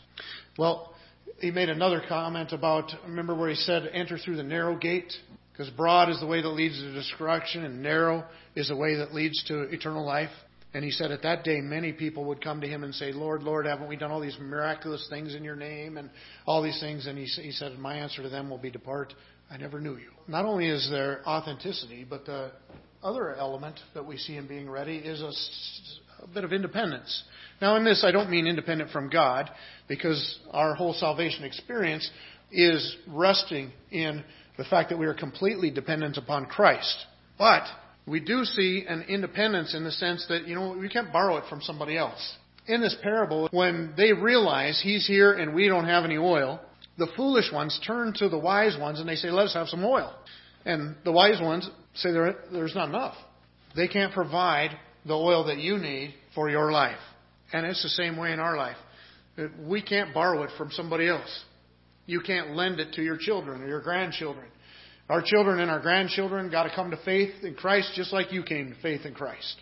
Well, 0.57 0.93
he 1.39 1.49
made 1.51 1.69
another 1.69 2.01
comment 2.07 2.51
about, 2.51 2.91
remember 3.07 3.35
where 3.35 3.49
he 3.49 3.55
said, 3.55 3.89
enter 3.91 4.17
through 4.17 4.37
the 4.37 4.43
narrow 4.43 4.77
gate? 4.77 5.11
Because 5.51 5.69
broad 5.71 6.09
is 6.09 6.19
the 6.19 6.27
way 6.27 6.41
that 6.41 6.49
leads 6.49 6.77
to 6.79 6.93
destruction, 6.93 7.65
and 7.65 7.81
narrow 7.81 8.23
is 8.55 8.67
the 8.67 8.75
way 8.75 8.95
that 8.95 9.13
leads 9.13 9.43
to 9.45 9.63
eternal 9.63 10.05
life. 10.05 10.29
And 10.73 10.85
he 10.85 10.91
said, 10.91 11.11
at 11.11 11.23
that 11.23 11.43
day, 11.43 11.59
many 11.59 11.91
people 11.91 12.25
would 12.25 12.41
come 12.41 12.61
to 12.61 12.67
him 12.67 12.83
and 12.83 12.95
say, 12.95 13.11
Lord, 13.11 13.43
Lord, 13.43 13.65
haven't 13.65 13.89
we 13.89 13.97
done 13.97 14.11
all 14.11 14.21
these 14.21 14.37
miraculous 14.39 15.05
things 15.09 15.35
in 15.35 15.43
your 15.43 15.57
name 15.57 15.97
and 15.97 16.09
all 16.45 16.61
these 16.61 16.79
things? 16.79 17.07
And 17.07 17.17
he, 17.17 17.25
he 17.25 17.51
said, 17.51 17.77
my 17.77 17.95
answer 17.95 18.23
to 18.23 18.29
them 18.29 18.49
will 18.49 18.57
be, 18.57 18.69
depart. 18.69 19.13
I 19.51 19.57
never 19.57 19.81
knew 19.81 19.97
you. 19.97 20.11
Not 20.29 20.45
only 20.45 20.67
is 20.67 20.89
there 20.89 21.27
authenticity, 21.27 22.05
but 22.09 22.25
the 22.25 22.51
other 23.03 23.35
element 23.35 23.77
that 23.93 24.05
we 24.05 24.17
see 24.17 24.37
in 24.37 24.47
being 24.47 24.69
ready 24.69 24.95
is 24.95 25.21
a, 25.21 26.23
a 26.23 26.27
bit 26.27 26.45
of 26.45 26.53
independence. 26.53 27.23
Now, 27.61 27.75
in 27.75 27.83
this, 27.83 28.05
I 28.05 28.11
don't 28.11 28.29
mean 28.29 28.47
independent 28.47 28.91
from 28.91 29.09
God, 29.09 29.51
because 29.89 30.39
our 30.51 30.73
whole 30.73 30.93
salvation 30.93 31.43
experience 31.43 32.09
is 32.49 32.95
resting 33.07 33.71
in 33.91 34.23
the 34.57 34.63
fact 34.63 34.89
that 34.89 34.97
we 34.97 35.05
are 35.05 35.13
completely 35.13 35.69
dependent 35.69 36.15
upon 36.15 36.45
Christ. 36.45 37.05
But 37.37 37.63
we 38.07 38.21
do 38.21 38.45
see 38.45 38.85
an 38.87 39.01
independence 39.09 39.75
in 39.75 39.83
the 39.83 39.91
sense 39.91 40.25
that, 40.29 40.47
you 40.47 40.55
know, 40.55 40.77
we 40.77 40.87
can't 40.87 41.11
borrow 41.11 41.35
it 41.37 41.43
from 41.49 41.61
somebody 41.61 41.97
else. 41.97 42.35
In 42.67 42.79
this 42.79 42.95
parable, 43.03 43.49
when 43.51 43.95
they 43.97 44.13
realize 44.13 44.79
he's 44.81 45.05
here 45.05 45.33
and 45.33 45.53
we 45.53 45.67
don't 45.67 45.85
have 45.85 46.05
any 46.05 46.17
oil, 46.17 46.61
the 46.97 47.07
foolish 47.15 47.51
ones 47.51 47.79
turn 47.85 48.13
to 48.17 48.29
the 48.29 48.37
wise 48.37 48.77
ones 48.79 48.99
and 48.99 49.07
they 49.07 49.15
say, 49.15 49.29
let 49.29 49.47
us 49.47 49.53
have 49.53 49.67
some 49.67 49.83
oil. 49.83 50.13
And 50.65 50.95
the 51.03 51.11
wise 51.11 51.41
ones 51.41 51.69
say, 51.95 52.11
there, 52.11 52.35
there's 52.51 52.75
not 52.75 52.89
enough. 52.89 53.15
They 53.75 53.87
can't 53.87 54.13
provide 54.13 54.71
the 55.05 55.15
oil 55.15 55.45
that 55.45 55.57
you 55.57 55.77
need 55.77 56.13
for 56.35 56.49
your 56.49 56.71
life. 56.71 56.99
And 57.53 57.65
it's 57.65 57.81
the 57.81 57.89
same 57.89 58.17
way 58.17 58.33
in 58.33 58.39
our 58.39 58.57
life. 58.57 58.77
We 59.65 59.81
can't 59.81 60.13
borrow 60.13 60.43
it 60.43 60.51
from 60.57 60.71
somebody 60.71 61.07
else. 61.07 61.43
You 62.05 62.21
can't 62.21 62.55
lend 62.55 62.79
it 62.79 62.93
to 62.93 63.01
your 63.01 63.17
children 63.17 63.61
or 63.61 63.67
your 63.67 63.81
grandchildren. 63.81 64.45
Our 65.09 65.21
children 65.21 65.59
and 65.59 65.71
our 65.71 65.79
grandchildren 65.79 66.49
got 66.51 66.63
to 66.63 66.75
come 66.75 66.91
to 66.91 66.97
faith 67.03 67.43
in 67.43 67.55
Christ 67.55 67.91
just 67.95 68.13
like 68.13 68.31
you 68.31 68.43
came 68.43 68.69
to 68.69 68.81
faith 68.81 69.05
in 69.05 69.13
Christ. 69.13 69.59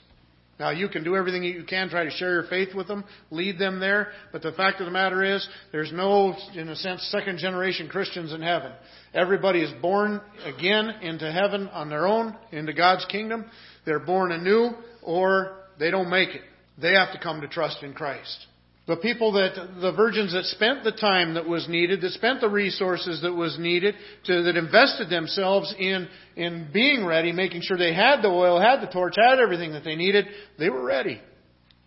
Now, 0.60 0.72
you 0.72 0.90
can 0.90 1.06
do 1.06 1.16
everything 1.16 1.44
you 1.44 1.64
can, 1.64 1.90
try 1.90 2.04
to 2.04 2.12
share 2.12 2.34
your 2.34 2.44
faith 2.44 2.76
with 2.76 2.88
them, 2.88 3.06
lead 3.32 3.58
them 3.58 3.80
there, 3.80 4.10
but 4.34 4.42
the 4.42 4.52
fact 4.52 4.82
of 4.82 4.86
the 4.86 4.92
matter 4.92 5.24
is, 5.24 5.48
there's 5.72 5.94
no, 5.94 6.36
in 6.54 6.68
a 6.68 6.76
sense, 6.76 7.02
second 7.12 7.38
generation 7.40 7.88
Christians 7.88 8.34
in 8.34 8.42
heaven. 8.42 8.74
Everybody 9.14 9.62
is 9.62 9.72
born 9.82 10.20
again 10.44 10.90
into 11.02 11.32
heaven 11.32 11.70
on 11.70 11.90
their 11.90 12.06
own, 12.06 12.36
into 12.52 12.74
God's 12.74 13.06
kingdom. 13.06 13.46
They're 13.86 14.00
born 14.00 14.34
anew, 14.34 14.72
or 15.02 15.56
they 15.80 15.92
don't 15.92 16.10
make 16.10 16.30
it. 16.30 16.42
They 16.78 16.94
have 16.94 17.14
to 17.14 17.20
come 17.20 17.40
to 17.40 17.48
trust 17.48 17.82
in 17.82 17.94
Christ. 17.94 18.48
The 18.90 18.96
people 18.96 19.34
that, 19.34 19.54
the 19.80 19.92
virgins 19.92 20.34
that 20.34 20.46
spent 20.46 20.84
the 20.84 20.92
time 20.92 21.36
that 21.36 21.48
was 21.48 21.70
needed, 21.70 22.02
that 22.02 22.10
spent 22.14 22.42
the 22.42 22.50
resources 22.50 23.22
that 23.22 23.32
was 23.32 23.56
needed, 23.60 23.94
to, 24.26 24.42
that 24.42 24.58
invested 24.58 25.12
themselves 25.12 25.72
in, 25.78 26.08
in 26.36 26.70
being 26.74 27.06
ready, 27.06 27.32
making 27.32 27.62
sure 27.62 27.78
they 27.78 27.94
had 27.94 28.24
the 28.24 28.30
oil, 28.30 28.60
had 28.60 28.82
the 28.82 28.92
torch, 28.92 29.14
had 29.16 29.38
everything 29.38 29.74
that 29.74 29.84
they 29.84 29.96
needed, 29.96 30.26
they 30.58 30.72
were 30.72 30.84
ready. 30.84 31.22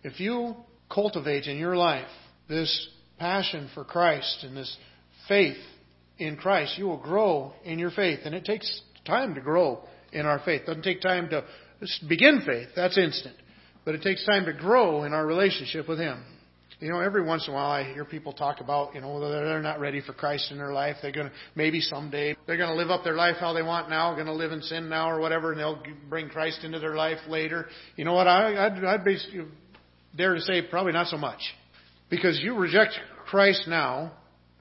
If 0.01 0.21
you 0.21 0.55
cultivate 0.89 1.47
in 1.47 1.57
your 1.57 1.75
life 1.75 2.07
this 2.47 2.87
passion 3.19 3.69
for 3.73 3.83
Christ 3.83 4.45
and 4.45 4.55
this 4.55 4.77
faith 5.27 5.57
in 6.19 6.37
Christ, 6.37 6.77
you 6.77 6.85
will 6.85 7.01
grow 7.01 7.51
in 7.65 7.79
your 7.79 7.91
faith. 7.91 8.19
And 8.23 8.33
it 8.33 8.45
takes 8.45 8.81
time 9.05 9.35
to 9.35 9.41
grow 9.41 9.83
in 10.13 10.25
our 10.25 10.39
faith. 10.39 10.61
It 10.61 10.67
doesn't 10.67 10.83
take 10.83 11.01
time 11.01 11.29
to 11.31 11.43
begin 12.07 12.43
faith. 12.45 12.69
That's 12.77 12.97
instant. 12.97 13.35
But 13.83 13.95
it 13.95 14.03
takes 14.03 14.25
time 14.25 14.45
to 14.45 14.53
grow 14.53 15.03
in 15.03 15.11
our 15.11 15.27
relationship 15.27 15.89
with 15.89 15.99
Him. 15.99 16.23
You 16.79 16.89
know, 16.89 16.99
every 16.99 17.23
once 17.23 17.47
in 17.47 17.53
a 17.53 17.55
while 17.55 17.71
I 17.71 17.83
hear 17.93 18.05
people 18.05 18.33
talk 18.33 18.59
about, 18.59 18.95
you 18.95 19.01
know, 19.01 19.19
they're 19.19 19.61
not 19.61 19.79
ready 19.79 20.01
for 20.01 20.13
Christ 20.13 20.51
in 20.51 20.57
their 20.57 20.73
life. 20.73 20.97
They're 21.01 21.11
going 21.11 21.27
to, 21.27 21.33
maybe 21.55 21.79
someday, 21.79 22.35
they're 22.45 22.57
going 22.57 22.69
to 22.69 22.75
live 22.75 22.89
up 22.89 23.03
their 23.03 23.15
life 23.15 23.37
how 23.39 23.53
they 23.53 23.61
want 23.61 23.89
now, 23.89 24.13
going 24.13 24.25
to 24.25 24.33
live 24.33 24.51
in 24.51 24.61
sin 24.61 24.89
now 24.89 25.09
or 25.09 25.19
whatever, 25.19 25.51
and 25.51 25.59
they'll 25.59 25.81
bring 26.09 26.29
Christ 26.29 26.63
into 26.63 26.79
their 26.79 26.95
life 26.95 27.19
later. 27.27 27.67
You 27.95 28.05
know 28.05 28.13
what? 28.13 28.27
I, 28.27 28.65
I'd, 28.65 28.83
I'd 28.83 29.05
be, 29.05 29.17
dare 30.15 30.35
to 30.35 30.41
say 30.41 30.61
probably 30.61 30.93
not 30.93 31.07
so 31.07 31.17
much. 31.17 31.39
Because 32.09 32.39
you 32.41 32.55
reject 32.55 32.93
Christ 33.25 33.63
now, 33.67 34.11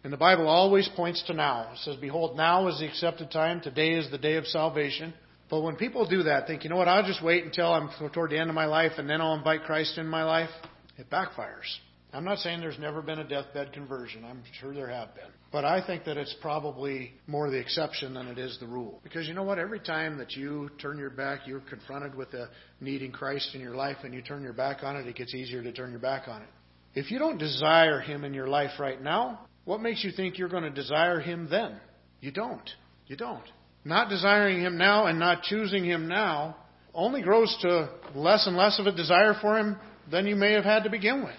and 0.04 0.12
the 0.12 0.16
Bible 0.16 0.48
always 0.48 0.88
points 0.96 1.22
to 1.26 1.34
now. 1.34 1.72
It 1.72 1.78
says, 1.78 1.96
Behold, 1.96 2.36
now 2.36 2.68
is 2.68 2.78
the 2.78 2.88
accepted 2.88 3.30
time. 3.30 3.60
Today 3.60 3.92
is 3.92 4.10
the 4.10 4.18
day 4.18 4.36
of 4.36 4.46
salvation. 4.46 5.14
But 5.50 5.60
when 5.60 5.76
people 5.76 6.08
do 6.08 6.22
that, 6.24 6.46
think, 6.46 6.64
you 6.64 6.70
know 6.70 6.76
what, 6.76 6.88
I'll 6.88 7.06
just 7.06 7.22
wait 7.22 7.44
until 7.44 7.72
I'm 7.72 7.90
toward 8.12 8.30
the 8.30 8.38
end 8.38 8.48
of 8.48 8.56
my 8.56 8.64
life 8.64 8.92
and 8.96 9.08
then 9.08 9.20
I'll 9.20 9.34
invite 9.34 9.64
Christ 9.64 9.98
in 9.98 10.06
my 10.06 10.24
life, 10.24 10.48
it 10.96 11.10
backfires. 11.10 11.68
I'm 12.14 12.24
not 12.24 12.38
saying 12.38 12.60
there's 12.60 12.78
never 12.78 13.00
been 13.00 13.20
a 13.20 13.24
deathbed 13.26 13.72
conversion. 13.72 14.22
I'm 14.24 14.42
sure 14.60 14.74
there 14.74 14.88
have 14.88 15.14
been. 15.14 15.30
But 15.50 15.64
I 15.64 15.84
think 15.86 16.04
that 16.04 16.18
it's 16.18 16.34
probably 16.42 17.14
more 17.26 17.50
the 17.50 17.58
exception 17.58 18.12
than 18.12 18.28
it 18.28 18.38
is 18.38 18.58
the 18.60 18.66
rule. 18.66 19.00
Because 19.02 19.26
you 19.26 19.32
know 19.32 19.42
what? 19.42 19.58
Every 19.58 19.80
time 19.80 20.18
that 20.18 20.32
you 20.32 20.70
turn 20.78 20.98
your 20.98 21.08
back, 21.08 21.40
you're 21.46 21.60
confronted 21.60 22.14
with 22.14 22.34
a 22.34 22.50
needing 22.80 23.12
Christ 23.12 23.54
in 23.54 23.62
your 23.62 23.74
life 23.74 23.96
and 24.04 24.12
you 24.12 24.20
turn 24.20 24.42
your 24.42 24.52
back 24.52 24.82
on 24.82 24.96
it, 24.96 25.06
it 25.06 25.16
gets 25.16 25.34
easier 25.34 25.62
to 25.62 25.72
turn 25.72 25.90
your 25.90 26.00
back 26.00 26.28
on 26.28 26.42
it. 26.42 26.48
If 26.94 27.10
you 27.10 27.18
don't 27.18 27.38
desire 27.38 28.00
Him 28.00 28.24
in 28.24 28.34
your 28.34 28.48
life 28.48 28.78
right 28.78 29.00
now, 29.00 29.46
what 29.64 29.80
makes 29.80 30.04
you 30.04 30.10
think 30.10 30.36
you're 30.36 30.50
going 30.50 30.64
to 30.64 30.70
desire 30.70 31.18
Him 31.18 31.48
then? 31.50 31.80
You 32.20 32.30
don't. 32.30 32.68
You 33.06 33.16
don't. 33.16 33.44
Not 33.86 34.10
desiring 34.10 34.60
Him 34.60 34.76
now 34.76 35.06
and 35.06 35.18
not 35.18 35.44
choosing 35.44 35.84
Him 35.84 36.08
now 36.08 36.56
only 36.94 37.22
grows 37.22 37.56
to 37.62 37.88
less 38.14 38.46
and 38.46 38.54
less 38.54 38.78
of 38.78 38.86
a 38.86 38.92
desire 38.92 39.34
for 39.40 39.58
Him 39.58 39.78
than 40.10 40.26
you 40.26 40.36
may 40.36 40.52
have 40.52 40.64
had 40.64 40.84
to 40.84 40.90
begin 40.90 41.24
with. 41.24 41.34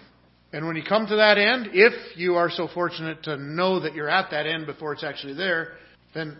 And 0.53 0.67
when 0.67 0.75
you 0.75 0.83
come 0.87 1.07
to 1.07 1.15
that 1.15 1.39
end, 1.39 1.69
if 1.73 2.15
you 2.15 2.35
are 2.35 2.49
so 2.49 2.69
fortunate 2.71 3.23
to 3.23 3.37
know 3.37 3.79
that 3.79 3.95
you're 3.95 4.09
at 4.09 4.29
that 4.29 4.45
end 4.45 4.67
before 4.67 4.93
it's 4.93 5.03
actually 5.03 5.33
there, 5.33 5.73
then 6.13 6.37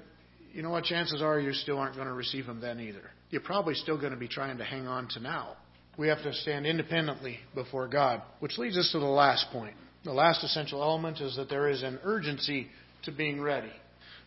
you 0.54 0.62
know 0.62 0.70
what? 0.70 0.84
Chances 0.84 1.20
are 1.24 1.40
you 1.40 1.52
still 1.52 1.80
aren't 1.80 1.96
going 1.96 2.08
to 2.08 2.14
receive 2.14 2.46
them 2.46 2.62
then 2.62 2.80
either. 2.80 3.02
You're 3.32 3.42
probably 3.42 3.74
still 3.74 4.00
going 4.00 4.14
to 4.14 4.20
be 4.20 4.28
trying 4.28 4.60
to 4.60 4.64
hang 4.64 4.86
on 4.86 5.08
to 5.10 5.20
now. 5.20 5.58
We 5.98 6.08
have 6.10 6.22
to 6.22 6.34
stand 6.34 6.68
independently 6.68 7.40
before 7.56 7.88
God, 7.88 8.22
which 8.40 8.60
leads 8.60 8.78
us 8.78 8.92
to 8.92 9.00
the 9.00 9.06
last 9.06 9.48
point. 9.52 9.76
The 10.04 10.14
last 10.14 10.44
essential 10.44 10.84
element 10.84 11.20
is 11.20 11.36
that 11.38 11.50
there 11.50 11.68
is 11.68 11.82
an 11.82 12.00
urgency 12.04 12.68
to 13.06 13.12
being 13.12 13.42
ready. 13.42 13.72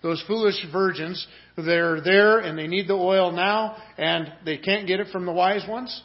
Those 0.03 0.23
foolish 0.27 0.67
virgins, 0.73 1.25
they're 1.57 2.01
there 2.01 2.41
and 2.41 2.59
they 2.59 2.67
need 2.67 2.89
the 2.89 2.95
oil 2.95 3.31
now, 3.31 3.77
and 3.97 4.33
they 4.45 4.59
can't 4.59 4.89
get 4.89 4.99
it 4.99 5.09
from 5.13 5.27
the 5.27 5.33
wise 5.33 5.67
ones. 5.69 6.03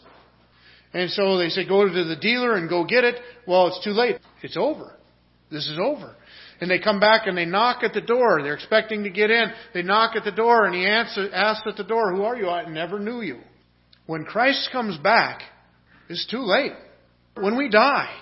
And 0.94 1.10
so 1.12 1.38
they 1.38 1.50
say, 1.50 1.68
go 1.68 1.86
to 1.88 2.04
the 2.04 2.18
dealer 2.18 2.56
and 2.56 2.70
go 2.70 2.84
get 2.84 3.04
it. 3.04 3.16
Well, 3.48 3.68
it's 3.68 3.84
too 3.84 3.92
late. 3.92 4.18
It's 4.42 4.58
over. 4.58 4.94
This 5.50 5.68
is 5.68 5.80
over. 5.80 6.16
And 6.60 6.70
they 6.70 6.80
come 6.80 7.00
back 7.00 7.28
and 7.28 7.38
they 7.38 7.46
knock 7.46 7.84
at 7.84 7.94
the 7.94 8.02
door. 8.02 8.42
They're 8.44 8.54
expecting 8.54 9.04
to 9.04 9.10
get 9.10 9.32
in. 9.32 9.52
They 9.74 9.84
knock 9.84 10.16
at 10.16 10.24
the 10.24 10.32
door 10.32 10.66
and 10.66 10.76
he 10.76 10.86
answer, 10.86 11.30
asks 11.34 11.66
at 11.66 11.78
the 11.78 11.84
door, 11.84 12.14
who 12.14 12.24
are 12.24 12.36
you? 12.36 12.50
I 12.50 12.70
never 12.70 13.00
knew 13.00 13.22
you. 13.22 13.40
When 14.06 14.26
Christ 14.26 14.70
comes 14.72 14.98
back, 14.98 15.42
it's 16.10 16.28
too 16.28 16.44
late. 16.44 16.74
When 17.36 17.58
we 17.58 17.70
die, 17.70 18.14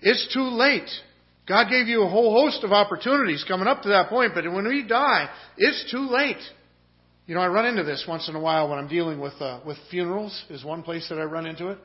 it's 0.00 0.32
too 0.34 0.48
late. 0.48 0.90
God 1.46 1.68
gave 1.70 1.86
you 1.86 2.02
a 2.02 2.08
whole 2.08 2.32
host 2.32 2.64
of 2.64 2.72
opportunities 2.72 3.44
coming 3.46 3.66
up 3.66 3.82
to 3.82 3.88
that 3.90 4.08
point, 4.08 4.32
but 4.34 4.44
when 4.52 4.66
we 4.68 4.86
die, 4.86 5.28
it's 5.56 5.90
too 5.90 6.08
late. 6.10 6.40
You 7.26 7.34
know, 7.34 7.40
I 7.40 7.48
run 7.48 7.66
into 7.66 7.84
this 7.84 8.04
once 8.08 8.28
in 8.28 8.34
a 8.34 8.40
while 8.40 8.68
when 8.68 8.78
I'm 8.78 8.88
dealing 8.88 9.20
with 9.20 9.34
uh, 9.40 9.60
with 9.64 9.78
funerals. 9.90 10.44
Is 10.50 10.64
one 10.64 10.82
place 10.82 11.08
that 11.10 11.18
I 11.18 11.24
run 11.24 11.46
into 11.46 11.68
it. 11.68 11.78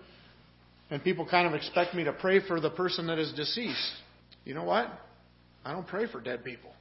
And 0.90 1.04
people 1.04 1.26
kind 1.26 1.48
of 1.48 1.54
expect 1.54 1.96
me 1.96 2.04
to 2.04 2.14
pray 2.14 2.46
for 2.46 2.60
the 2.60 2.70
person 2.70 3.08
that 3.08 3.18
is 3.18 3.34
deceased. 3.34 3.92
You 4.44 4.54
know 4.54 4.64
what? 4.64 4.88
I 5.64 5.72
don't 5.72 5.88
pray 5.88 6.08
for 6.08 6.22
dead 6.22 6.44
people. 6.44 6.72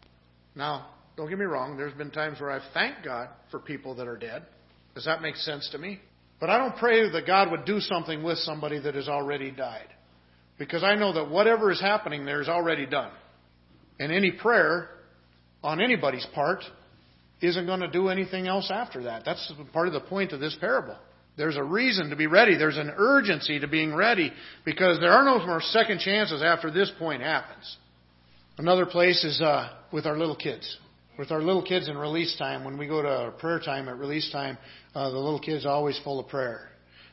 Now, 0.54 0.88
don't 1.16 1.28
get 1.28 1.38
me 1.38 1.46
wrong, 1.46 1.76
there's 1.76 1.94
been 1.94 2.10
times 2.10 2.40
where 2.40 2.50
I've 2.50 2.62
thanked 2.74 3.04
God 3.04 3.28
for 3.50 3.60
people 3.60 3.94
that 3.96 4.06
are 4.06 4.16
dead. 4.16 4.44
Does 4.94 5.04
that 5.06 5.22
make 5.22 5.36
sense 5.36 5.68
to 5.72 5.78
me? 5.78 6.00
But 6.40 6.50
I 6.50 6.58
don't 6.58 6.76
pray 6.76 7.10
that 7.10 7.26
God 7.26 7.50
would 7.50 7.64
do 7.64 7.80
something 7.80 8.22
with 8.22 8.38
somebody 8.38 8.78
that 8.80 8.94
has 8.94 9.08
already 9.08 9.50
died. 9.50 9.86
Because 10.58 10.84
I 10.84 10.94
know 10.94 11.12
that 11.14 11.30
whatever 11.30 11.70
is 11.70 11.80
happening 11.80 12.24
there 12.24 12.40
is 12.42 12.48
already 12.48 12.86
done. 12.86 13.10
And 13.98 14.12
any 14.12 14.32
prayer 14.32 14.90
on 15.62 15.80
anybody's 15.80 16.26
part 16.34 16.62
isn't 17.40 17.66
going 17.66 17.80
to 17.80 17.90
do 17.90 18.08
anything 18.08 18.46
else 18.46 18.70
after 18.72 19.04
that. 19.04 19.24
That's 19.24 19.52
part 19.72 19.86
of 19.86 19.92
the 19.92 20.00
point 20.00 20.32
of 20.32 20.40
this 20.40 20.56
parable. 20.60 20.96
There's 21.36 21.56
a 21.56 21.62
reason 21.62 22.10
to 22.10 22.16
be 22.16 22.26
ready. 22.26 22.56
There's 22.56 22.76
an 22.76 22.92
urgency 22.96 23.58
to 23.58 23.66
being 23.66 23.94
ready 23.94 24.32
because 24.64 25.00
there 25.00 25.10
are 25.10 25.24
no 25.24 25.44
more 25.44 25.60
second 25.60 26.00
chances 26.00 26.42
after 26.42 26.70
this 26.70 26.90
point 26.98 27.22
happens. 27.22 27.76
Another 28.56 28.86
place 28.86 29.24
is 29.24 29.40
uh, 29.40 29.70
with 29.92 30.06
our 30.06 30.16
little 30.16 30.36
kids. 30.36 30.78
With 31.18 31.30
our 31.30 31.42
little 31.42 31.62
kids 31.62 31.88
in 31.88 31.96
release 31.96 32.36
time, 32.38 32.64
when 32.64 32.78
we 32.78 32.86
go 32.86 33.02
to 33.02 33.32
prayer 33.38 33.60
time 33.60 33.88
at 33.88 33.98
release 33.98 34.30
time, 34.32 34.58
uh, 34.94 35.10
the 35.10 35.18
little 35.18 35.40
kids 35.40 35.64
are 35.64 35.70
always 35.70 35.98
full 36.04 36.20
of 36.20 36.28
prayer. 36.28 36.68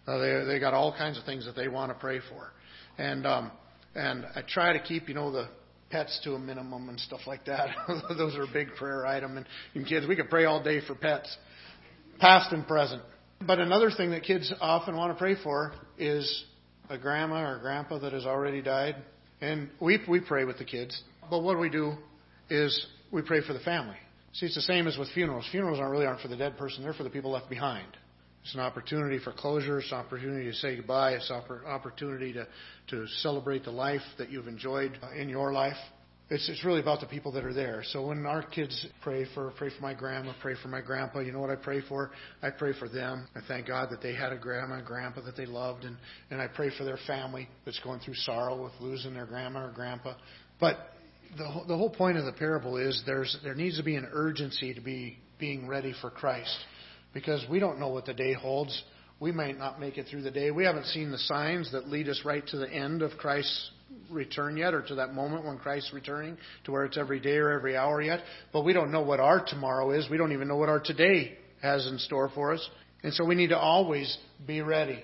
Uh, 0.08 0.18
they 0.18 0.46
they 0.46 0.60
got 0.60 0.74
all 0.74 0.92
kinds 0.92 1.20
of 1.20 1.26
things 1.26 1.46
that 1.46 1.56
they 1.56 1.68
want 1.68 1.92
to 1.92 1.98
pray 2.00 2.20
for, 2.20 2.52
and 2.98 3.28
um, 3.28 3.52
and 3.94 4.26
I 4.36 4.42
try 4.42 4.74
to 4.74 4.80
keep 4.80 5.08
you 5.08 5.14
know 5.14 5.32
the 5.32 5.50
pets 5.92 6.20
to 6.24 6.34
a 6.34 6.40
minimum 6.40 6.90
and 6.90 7.00
stuff 7.00 7.22
like 7.28 7.46
that. 7.46 7.70
Those 8.18 8.36
are 8.36 8.44
a 8.44 8.52
big 8.52 8.74
prayer 8.76 9.06
item. 9.06 9.38
And, 9.38 9.46
and 9.76 9.86
kids, 9.86 10.08
we 10.08 10.16
could 10.16 10.30
pray 10.30 10.46
all 10.46 10.64
day 10.64 10.80
for 10.86 10.96
pets, 10.96 11.36
past 12.20 12.52
and 12.54 12.66
present. 12.66 13.02
But 13.46 13.60
another 13.60 13.90
thing 13.90 14.12
that 14.12 14.24
kids 14.24 14.54
often 14.62 14.96
want 14.96 15.14
to 15.14 15.18
pray 15.18 15.36
for 15.42 15.74
is 15.98 16.46
a 16.90 16.98
grandma 16.98 17.50
or 17.50 17.60
grandpa 17.60 18.00
that 18.00 18.14
has 18.14 18.26
already 18.26 18.62
died. 18.62 18.96
And 19.42 19.70
we, 19.80 20.00
we 20.08 20.20
pray 20.20 20.46
with 20.46 20.60
the 20.60 20.66
kids. 20.66 21.02
But 21.30 21.42
what 21.42 21.60
we 21.60 21.70
do 21.70 21.96
is 22.50 22.88
we 23.12 23.22
pray 23.22 23.42
for 23.46 23.54
the 23.54 23.60
family. 23.60 23.96
See, 24.34 24.46
it's 24.46 24.56
the 24.56 24.62
same 24.62 24.88
as 24.88 24.98
with 24.98 25.10
funerals. 25.10 25.48
Funerals 25.52 25.80
aren't 25.80 25.92
really 25.92 26.06
aren't 26.06 26.22
for 26.22 26.28
the 26.28 26.38
dead 26.38 26.58
person, 26.58 26.84
they're 26.84 26.94
for 26.94 27.04
the 27.04 27.10
people 27.10 27.32
left 27.32 27.50
behind. 27.50 27.88
It's 28.44 28.54
an 28.54 28.60
opportunity 28.60 29.20
for 29.20 29.32
closure. 29.32 29.80
It's 29.80 29.92
an 29.92 30.00
opportunity 30.00 30.46
to 30.46 30.54
say 30.54 30.76
goodbye. 30.76 31.12
It's 31.12 31.30
an 31.30 31.42
opportunity 31.68 32.34
to, 32.34 32.48
to 32.90 33.08
celebrate 33.20 33.64
the 33.64 33.72
life 33.72 34.02
that 34.18 34.32
you've 34.32 34.48
enjoyed 34.48 34.98
in 35.16 35.30
your 35.30 35.54
life. 35.54 35.78
It's, 36.34 36.48
it's 36.48 36.64
really 36.64 36.80
about 36.80 37.02
the 37.02 37.08
people 37.08 37.34
that 37.34 37.44
are 37.44 37.54
there. 37.54 37.84
So 37.92 38.08
when 38.08 38.26
our 38.26 38.42
kids 38.42 38.88
pray 39.04 39.26
for 39.34 39.52
pray 39.58 39.70
for 39.70 39.82
my 39.82 39.94
grandma, 39.94 40.32
pray 40.42 40.56
for 40.64 40.70
my 40.70 40.80
grandpa, 40.80 41.20
you 41.20 41.34
know 41.34 41.42
what 41.42 41.50
I 41.50 41.58
pray 41.58 41.82
for? 41.82 42.12
I 42.42 42.52
pray 42.52 42.72
for 42.80 42.88
them. 42.88 43.28
I 43.36 43.42
thank 43.50 43.68
God 43.68 43.90
that 43.92 44.02
they 44.02 44.16
had 44.16 44.32
a 44.32 44.38
grandma 44.38 44.76
and 44.76 44.86
grandpa 44.86 45.26
that 45.26 45.36
they 45.36 45.46
loved, 45.46 45.84
and 45.84 45.98
and 46.30 46.42
I 46.42 46.48
pray 46.48 46.72
for 46.78 46.86
their 46.86 47.00
family 47.06 47.50
that's 47.66 47.82
going 47.82 48.00
through 48.00 48.14
sorrow 48.16 48.64
with 48.64 48.72
losing 48.80 49.14
their 49.14 49.26
grandma 49.26 49.66
or 49.66 49.72
grandpa. 49.74 50.14
But 50.58 50.78
the 51.38 51.64
the 51.68 51.76
whole 51.76 51.90
point 51.90 52.18
of 52.18 52.24
the 52.24 52.32
parable 52.32 52.78
is 52.78 53.04
there's 53.06 53.38
there 53.44 53.54
needs 53.54 53.76
to 53.76 53.84
be 53.84 53.98
an 53.98 54.08
urgency 54.14 54.74
to 54.74 54.82
be 54.82 55.18
being 55.38 55.68
ready 55.68 55.94
for 56.00 56.10
Christ, 56.10 56.58
because 57.14 57.46
we 57.50 57.60
don't 57.60 57.78
know 57.78 57.90
what 57.90 58.06
the 58.06 58.14
day 58.14 58.32
holds. 58.32 58.84
We 59.20 59.34
might 59.34 59.58
not 59.58 59.82
make 59.82 59.98
it 59.98 60.08
through 60.10 60.22
the 60.22 60.32
day. 60.32 60.50
We 60.50 60.64
haven't 60.64 60.86
seen 60.86 61.12
the 61.12 61.18
signs 61.18 61.74
that 61.74 61.90
lead 61.90 62.08
us 62.08 62.22
right 62.24 62.48
to 62.48 62.58
the 62.58 62.72
end 62.72 63.02
of 63.02 63.12
Christ's 63.18 63.72
return 64.10 64.58
yet 64.58 64.74
or 64.74 64.82
to 64.84 64.96
that 64.96 65.14
moment 65.14 65.46
when 65.46 65.58
Christ's 65.58 65.94
returning 65.94 66.38
to 66.66 66.72
where 66.72 66.86
it's 66.86 66.98
every 66.98 67.20
day 67.20 67.38
or 67.38 67.52
every 67.52 67.78
hour 67.78 68.02
yet. 68.02 68.22
But 68.52 68.64
we 68.64 68.74
don't 68.74 68.92
know 68.92 69.02
what 69.02 69.20
our 69.20 69.44
tomorrow 69.46 69.92
is. 69.92 70.10
We 70.10 70.18
don't 70.18 70.32
even 70.32 70.48
know 70.48 70.58
what 70.58 70.70
our 70.70 70.80
today 70.80 71.38
has 71.62 71.88
in 71.88 71.98
store 72.00 72.30
for 72.34 72.54
us. 72.54 72.70
And 73.04 73.14
so 73.14 73.26
we 73.26 73.36
need 73.36 73.50
to 73.50 73.58
always 73.58 74.18
be 74.46 74.62
ready. 74.62 75.04